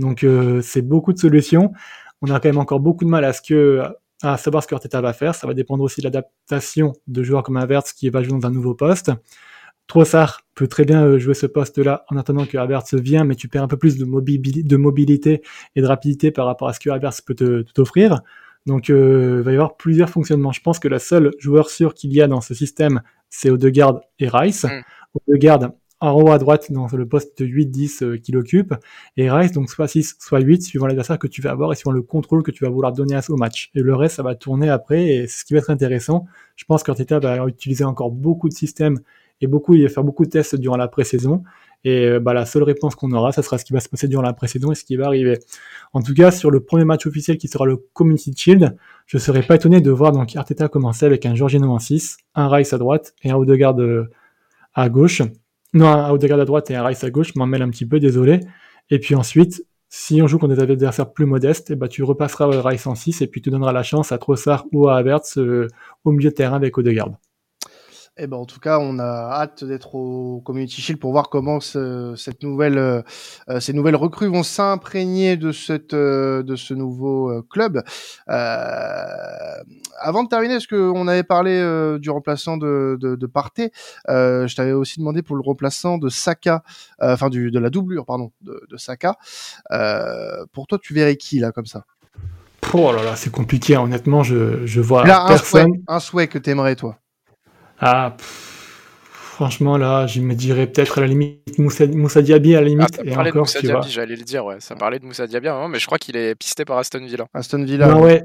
Donc 0.00 0.24
euh, 0.24 0.60
c'est 0.62 0.82
beaucoup 0.82 1.12
de 1.12 1.18
solutions. 1.18 1.72
On 2.22 2.30
a 2.30 2.40
quand 2.40 2.48
même 2.48 2.58
encore 2.58 2.80
beaucoup 2.80 3.04
de 3.04 3.10
mal 3.10 3.24
à 3.24 3.32
ce 3.32 3.42
que 3.42 3.82
à 4.22 4.36
savoir 4.36 4.62
ce 4.62 4.68
que 4.68 4.74
Arteta 4.74 5.00
va 5.00 5.12
faire. 5.12 5.34
Ça 5.34 5.46
va 5.46 5.54
dépendre 5.54 5.82
aussi 5.82 6.00
de 6.00 6.06
l'adaptation 6.06 6.92
de 7.06 7.22
joueurs 7.22 7.42
comme 7.42 7.56
Havertz 7.56 7.92
qui 7.92 8.10
va 8.10 8.22
jouer 8.22 8.38
dans 8.38 8.46
un 8.46 8.50
nouveau 8.50 8.74
poste. 8.74 9.10
Trossard 9.86 10.42
peut 10.54 10.68
très 10.68 10.84
bien 10.84 11.04
euh, 11.04 11.18
jouer 11.18 11.34
ce 11.34 11.46
poste-là 11.46 12.04
en 12.10 12.16
attendant 12.16 12.46
que 12.46 12.58
Havertz 12.58 12.94
vienne, 12.94 13.26
mais 13.26 13.34
tu 13.34 13.48
perds 13.48 13.62
un 13.62 13.68
peu 13.68 13.76
plus 13.76 13.98
de, 13.98 14.04
mobilité 14.04 15.42
et 15.74 15.80
de 15.80 15.86
rapidité 15.86 16.30
par 16.30 16.46
rapport 16.46 16.68
à 16.68 16.72
ce 16.72 16.80
que 16.80 16.90
Havertz 16.90 17.20
peut 17.22 17.64
t'offrir. 17.74 18.20
Donc 18.66 18.90
euh, 18.90 19.38
il 19.38 19.42
va 19.42 19.52
y 19.52 19.54
avoir 19.54 19.76
plusieurs 19.76 20.10
fonctionnements. 20.10 20.52
Je 20.52 20.60
pense 20.60 20.78
que 20.78 20.88
la 20.88 20.98
seule 20.98 21.30
joueur 21.38 21.70
sûr 21.70 21.94
qu'il 21.94 22.12
y 22.12 22.20
a 22.20 22.28
dans 22.28 22.40
ce 22.40 22.54
système, 22.54 23.00
c'est 23.30 23.50
Odegaard 23.50 24.00
et 24.18 24.28
Rice. 24.28 24.64
Mm. 24.64 24.82
Odegaard 25.26 25.70
en 26.00 26.12
haut 26.12 26.30
à 26.30 26.38
droite 26.38 26.72
dans 26.72 26.86
le 26.86 27.06
poste 27.06 27.40
8-10 27.40 28.04
euh, 28.04 28.16
qu'il 28.16 28.36
occupe, 28.36 28.74
et 29.16 29.30
Rice 29.30 29.52
donc 29.52 29.70
soit 29.70 29.86
6, 29.86 30.16
soit 30.18 30.40
8, 30.40 30.62
suivant 30.62 30.86
l'adversaire 30.86 31.18
que 31.18 31.26
tu 31.26 31.42
vas 31.42 31.50
avoir 31.50 31.72
et 31.72 31.76
suivant 31.76 31.92
le 31.92 32.02
contrôle 32.02 32.42
que 32.42 32.50
tu 32.50 32.64
vas 32.64 32.70
vouloir 32.70 32.92
donner 32.92 33.14
à 33.14 33.22
ce 33.22 33.32
match. 33.32 33.70
Et 33.74 33.80
le 33.80 33.94
reste, 33.94 34.16
ça 34.16 34.22
va 34.22 34.34
tourner 34.34 34.70
après, 34.70 35.06
et 35.06 35.26
ce 35.26 35.44
qui 35.44 35.52
va 35.52 35.58
être 35.58 35.70
intéressant. 35.70 36.26
Je 36.56 36.64
pense 36.64 36.82
qu'Arteta 36.82 37.18
va 37.18 37.46
utiliser 37.46 37.84
encore 37.84 38.10
beaucoup 38.10 38.48
de 38.48 38.54
systèmes 38.54 38.98
et 39.40 39.46
beaucoup, 39.46 39.74
il 39.74 39.82
va 39.82 39.88
faire 39.88 40.04
beaucoup 40.04 40.24
de 40.24 40.30
tests 40.30 40.56
durant 40.56 40.76
la 40.76 40.88
pré-saison. 40.88 41.42
Et 41.82 42.06
euh, 42.06 42.20
bah, 42.20 42.34
la 42.34 42.44
seule 42.44 42.62
réponse 42.62 42.94
qu'on 42.94 43.10
aura, 43.12 43.32
ça 43.32 43.42
sera 43.42 43.56
ce 43.56 43.64
qui 43.64 43.72
va 43.72 43.80
se 43.80 43.88
passer 43.88 44.06
durant 44.06 44.22
la 44.22 44.34
pré-saison 44.34 44.70
et 44.70 44.74
ce 44.74 44.84
qui 44.84 44.96
va 44.96 45.06
arriver. 45.06 45.38
En 45.94 46.02
tout 46.02 46.12
cas, 46.12 46.30
sur 46.30 46.50
le 46.50 46.60
premier 46.60 46.84
match 46.84 47.06
officiel 47.06 47.38
qui 47.38 47.48
sera 47.48 47.64
le 47.64 47.78
Community 47.94 48.34
Shield, 48.36 48.76
je 49.06 49.18
serais 49.18 49.42
pas 49.42 49.56
étonné 49.56 49.80
de 49.80 49.90
voir 49.90 50.12
donc 50.12 50.36
Arteta 50.36 50.68
commencer 50.68 51.06
avec 51.06 51.24
un 51.24 51.34
Jorginho 51.34 51.70
en 51.70 51.78
6, 51.78 52.18
un 52.34 52.48
Rice 52.48 52.72
à 52.74 52.78
droite 52.78 53.14
et 53.22 53.30
un 53.30 53.36
Odegaard 53.36 53.80
euh, 53.80 54.10
à 54.74 54.88
gauche. 54.90 55.22
Non, 55.72 55.86
un 55.86 56.10
Odegaard 56.10 56.40
à 56.40 56.44
droite 56.44 56.70
et 56.70 56.74
un 56.74 56.84
Rice 56.84 57.04
à 57.04 57.10
gauche, 57.10 57.34
m'en 57.36 57.46
mêle 57.46 57.62
un 57.62 57.70
petit 57.70 57.86
peu, 57.86 58.00
désolé. 58.00 58.40
Et 58.90 58.98
puis 58.98 59.14
ensuite, 59.14 59.64
si 59.88 60.20
on 60.22 60.26
joue 60.26 60.38
contre 60.38 60.54
des 60.54 60.62
adversaires 60.62 61.12
plus 61.12 61.26
modestes, 61.26 61.70
et 61.70 61.74
eh 61.74 61.76
bah, 61.76 61.88
tu 61.88 62.02
repasseras 62.02 62.46
Rice 62.62 62.86
en 62.86 62.94
6 62.94 63.22
et 63.22 63.26
puis 63.26 63.40
tu 63.40 63.50
donneras 63.50 63.72
la 63.72 63.82
chance 63.82 64.12
à 64.12 64.18
Trossard 64.18 64.66
ou 64.72 64.88
à 64.88 64.96
Havertz 64.96 65.38
euh, 65.38 65.68
au 66.04 66.12
milieu 66.12 66.30
de 66.30 66.34
terrain 66.34 66.56
avec 66.56 66.76
Odegaard. 66.78 67.10
Eh 68.16 68.26
ben, 68.26 68.36
en 68.36 68.44
tout 68.44 68.60
cas, 68.60 68.78
on 68.80 68.98
a 68.98 69.04
hâte 69.04 69.64
d'être 69.64 69.94
au 69.94 70.42
Community 70.44 70.82
Shield 70.82 71.00
pour 71.00 71.12
voir 71.12 71.30
comment 71.30 71.58
cette 71.60 72.42
nouvelle, 72.42 72.76
euh, 72.76 73.02
euh, 73.48 73.60
ces 73.60 73.72
nouvelles 73.72 73.96
recrues 73.96 74.26
vont 74.26 74.42
s'imprégner 74.42 75.36
de 75.36 75.52
cette, 75.52 75.94
euh, 75.94 76.42
de 76.42 76.54
ce 76.56 76.74
nouveau 76.74 77.42
club. 77.48 77.82
avant 78.26 80.24
de 80.24 80.28
terminer, 80.28 80.54
est-ce 80.54 80.68
qu'on 80.68 81.08
avait 81.08 81.22
parlé 81.22 81.60
du 81.98 82.10
remplaçant 82.10 82.56
de, 82.56 82.98
de, 83.00 83.14
de 83.14 83.26
Partey 83.26 83.70
Je 84.08 84.54
t'avais 84.54 84.72
aussi 84.72 84.98
demandé 84.98 85.22
pour 85.22 85.36
le 85.36 85.42
remplaçant 85.42 85.96
de 85.96 86.08
Saka, 86.08 86.62
enfin 87.00 87.30
du, 87.30 87.50
de 87.50 87.58
la 87.58 87.70
doublure, 87.70 88.04
pardon, 88.04 88.32
de, 88.42 88.60
de 88.68 88.76
Saka. 88.76 89.16
pour 90.52 90.66
toi, 90.66 90.78
tu 90.82 90.92
verrais 90.94 91.16
qui 91.16 91.38
là 91.38 91.52
comme 91.52 91.66
ça? 91.66 91.84
Oh 92.74 92.92
là 92.92 93.02
là, 93.02 93.16
c'est 93.16 93.30
compliqué. 93.32 93.76
Honnêtement, 93.76 94.22
je, 94.22 94.66
je 94.66 94.80
vois 94.80 95.04
personne. 95.04 95.28
Un 95.28 95.38
souhait, 95.38 95.80
un 95.88 96.00
souhait 96.00 96.28
que 96.28 96.38
t'aimerais 96.38 96.76
toi. 96.76 96.98
Ah, 97.80 98.16
franchement, 98.20 99.78
là, 99.78 100.06
je 100.06 100.20
me 100.20 100.34
dirais 100.34 100.66
peut-être 100.66 100.98
à 100.98 101.00
la 101.00 101.06
limite 101.06 101.58
Moussa, 101.58 101.86
Moussa 101.86 102.20
Diaby 102.20 102.54
à 102.54 102.60
la 102.60 102.68
limite. 102.68 102.98
Ah, 102.98 103.02
et 103.04 103.12
encore, 103.16 103.24
de 103.24 103.38
Moussa 103.38 103.60
Diaby, 103.60 103.90
j'allais 103.90 104.16
le 104.16 104.22
dire, 104.22 104.44
ouais. 104.44 104.56
Ça 104.60 104.74
parlait 104.74 104.98
de 104.98 105.06
Moussa 105.06 105.26
Diaby, 105.26 105.48
mais 105.70 105.78
je 105.78 105.86
crois 105.86 105.98
qu'il 105.98 106.16
est 106.16 106.34
pisté 106.34 106.64
par 106.64 106.76
Aston 106.78 107.04
Villa. 107.04 107.26
Aston 107.32 107.64
Villa. 107.64 107.88
Non, 107.88 108.02
ouais. 108.02 108.22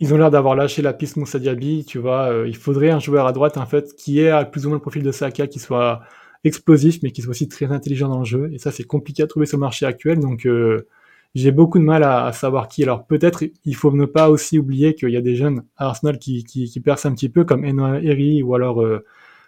Ils 0.00 0.14
ont 0.14 0.18
l'air 0.18 0.30
d'avoir 0.30 0.54
lâché 0.54 0.82
la 0.82 0.92
piste 0.92 1.16
Moussa 1.16 1.38
Diaby, 1.38 1.84
tu 1.84 1.98
vois. 1.98 2.30
Euh, 2.30 2.46
il 2.46 2.56
faudrait 2.56 2.90
un 2.90 3.00
joueur 3.00 3.26
à 3.26 3.32
droite, 3.32 3.56
en 3.56 3.66
fait, 3.66 3.94
qui 3.96 4.20
ait 4.20 4.44
plus 4.44 4.66
ou 4.66 4.68
moins 4.68 4.76
le 4.76 4.82
profil 4.82 5.02
de 5.02 5.10
Saka, 5.10 5.46
qui 5.46 5.58
soit 5.58 6.02
explosif, 6.44 6.98
mais 7.02 7.10
qui 7.10 7.22
soit 7.22 7.30
aussi 7.30 7.48
très 7.48 7.66
intelligent 7.66 8.08
dans 8.08 8.20
le 8.20 8.24
jeu. 8.24 8.50
Et 8.52 8.58
ça, 8.58 8.70
c'est 8.70 8.84
compliqué 8.84 9.22
à 9.22 9.26
trouver 9.26 9.46
sur 9.46 9.56
le 9.56 9.62
marché 9.62 9.86
actuel. 9.86 10.20
Donc, 10.20 10.46
euh, 10.46 10.86
j'ai 11.38 11.52
beaucoup 11.52 11.78
de 11.78 11.84
mal 11.84 12.02
à, 12.02 12.32
savoir 12.32 12.68
qui. 12.68 12.82
Alors, 12.82 13.06
peut-être, 13.06 13.44
il 13.64 13.76
faut 13.76 13.92
ne 13.92 14.06
pas 14.06 14.28
aussi 14.30 14.58
oublier 14.58 14.94
qu'il 14.94 15.10
y 15.10 15.16
a 15.16 15.20
des 15.20 15.36
jeunes 15.36 15.62
à 15.76 15.86
Arsenal 15.86 16.18
qui, 16.18 16.44
qui, 16.44 16.68
qui 16.68 16.80
percent 16.80 17.06
un 17.06 17.14
petit 17.14 17.28
peu, 17.28 17.44
comme 17.44 17.64
Eno 17.64 17.94
Eri 17.94 18.42
ou 18.42 18.54
alors 18.54 18.82
euh, 18.82 19.04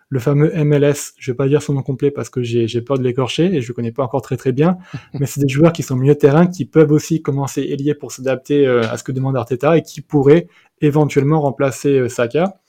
le 0.09 0.19
fameux 0.19 0.53
MLS, 0.65 1.15
je 1.19 1.31
vais 1.31 1.37
pas 1.37 1.49
dire 1.49 1.63
son 1.63 1.75
nom 1.75 1.83
complet 1.83 2.11
parce 2.11 2.31
que 2.31 2.43
j'ai 2.43 2.81
peur 2.81 2.99
de 2.99 3.05
l'écorcher 3.05 3.55
et 3.55 3.61
je 3.61 3.73
connais 3.73 3.93
pas 3.93 4.03
encore 4.03 4.23
très 4.23 4.37
très 4.37 4.53
bien, 4.53 4.79
mais 5.19 5.27
c'est 5.27 5.41
des 5.41 5.49
joueurs 5.49 5.73
qui 5.73 5.83
sont 5.83 5.97
milieu 5.97 6.15
de 6.15 6.19
terrain 6.19 6.47
qui 6.47 6.65
peuvent 6.65 6.91
aussi 6.91 7.23
commencer 7.23 7.63
ailier 7.63 7.95
pour 7.95 8.13
s'adapter 8.13 8.67
euh, 8.67 8.83
à 8.91 8.97
ce 8.97 9.05
que 9.05 9.13
demande 9.13 9.37
Arteta 9.37 9.77
et 9.77 9.83
qui 9.83 10.01
pourraient 10.01 10.49
éventuellement 10.81 11.41
remplacer 11.41 11.99
euh, 11.99 12.09
Saka. 12.09 12.60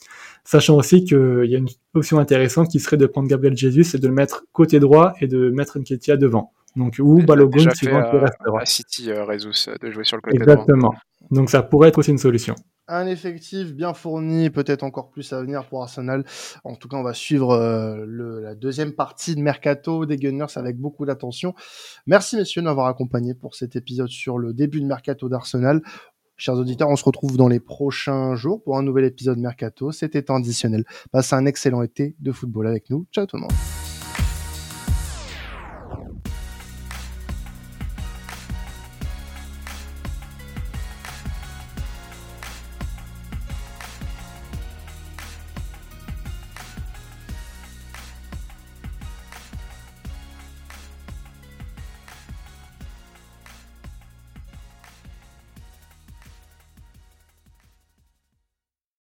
Sachant 0.44 0.76
aussi 0.76 1.04
qu'il 1.04 1.46
y 1.46 1.56
a 1.56 1.58
une 1.58 1.70
option 1.94 2.20
intéressante 2.20 2.70
qui 2.70 2.80
serait 2.80 2.98
de 2.98 3.06
prendre 3.06 3.28
Gabriel 3.28 3.56
Jesus 3.56 3.96
et 3.96 4.00
de 4.00 4.08
le 4.08 4.14
mettre 4.14 4.46
côté 4.52 4.80
droit 4.80 5.14
et 5.22 5.28
de 5.28 5.50
mettre 5.50 5.80
Nketiah 5.80 6.18
devant. 6.18 6.52
Donc, 6.76 6.96
ou 7.00 7.22
Balogun, 7.22 7.70
suivant 7.72 8.02
qui 8.10 8.18
restera. 8.18 8.62
À 8.62 8.66
City, 8.66 9.12
euh, 9.12 9.26
de 9.26 9.92
jouer 9.92 10.04
sur 10.06 10.18
le 10.18 10.22
côté 10.22 10.38
Exactement. 10.38 10.94
Donc, 11.30 11.50
ça 11.50 11.62
pourrait 11.64 11.90
être 11.90 11.98
aussi 12.00 12.12
une 12.12 12.18
solution 12.18 12.56
un 12.92 13.08
effectif 13.08 13.74
bien 13.74 13.94
fourni, 13.94 14.50
peut-être 14.50 14.84
encore 14.84 15.10
plus 15.10 15.32
à 15.34 15.42
venir 15.42 15.66
pour 15.66 15.82
Arsenal. 15.82 16.26
En 16.64 16.76
tout 16.76 16.90
cas, 16.90 16.98
on 16.98 17.04
va 17.04 17.14
suivre 17.14 17.52
euh, 17.52 18.04
le, 18.06 18.42
la 18.42 18.54
deuxième 18.54 18.92
partie 18.92 19.36
de 19.36 19.42
Mercato 19.42 20.06
des 20.06 20.18
Gunners 20.18 20.58
avec 20.58 20.78
beaucoup 20.78 21.06
d'attention. 21.06 21.54
Merci 22.06 22.36
messieurs 22.36 22.62
de 22.62 22.66
m'avoir 22.66 22.88
accompagné 22.88 23.34
pour 23.34 23.56
cet 23.56 23.76
épisode 23.76 24.10
sur 24.10 24.38
le 24.38 24.54
début 24.54 24.82
de 24.82 24.88
Mercato 24.88 25.30
d'Arsenal. 25.30 25.82
Chers 26.42 26.56
auditeurs, 26.56 26.90
on 26.90 26.96
se 26.96 27.04
retrouve 27.04 27.38
dans 27.38 27.48
les 27.48 27.60
prochains 27.60 28.34
jours 28.34 28.64
pour 28.64 28.76
un 28.76 28.82
nouvel 28.82 29.06
épisode 29.06 29.38
Mercato. 29.38 29.92
C'était 29.92 30.24
traditionnel. 30.24 30.86
Passez 31.12 31.36
un 31.36 31.46
excellent 31.46 31.84
été 31.84 32.16
de 32.20 32.32
football 32.32 32.66
avec 32.66 32.90
nous. 32.90 33.06
Ciao 33.12 33.28
tout 33.28 33.36
le 33.36 33.44
monde. 33.44 33.52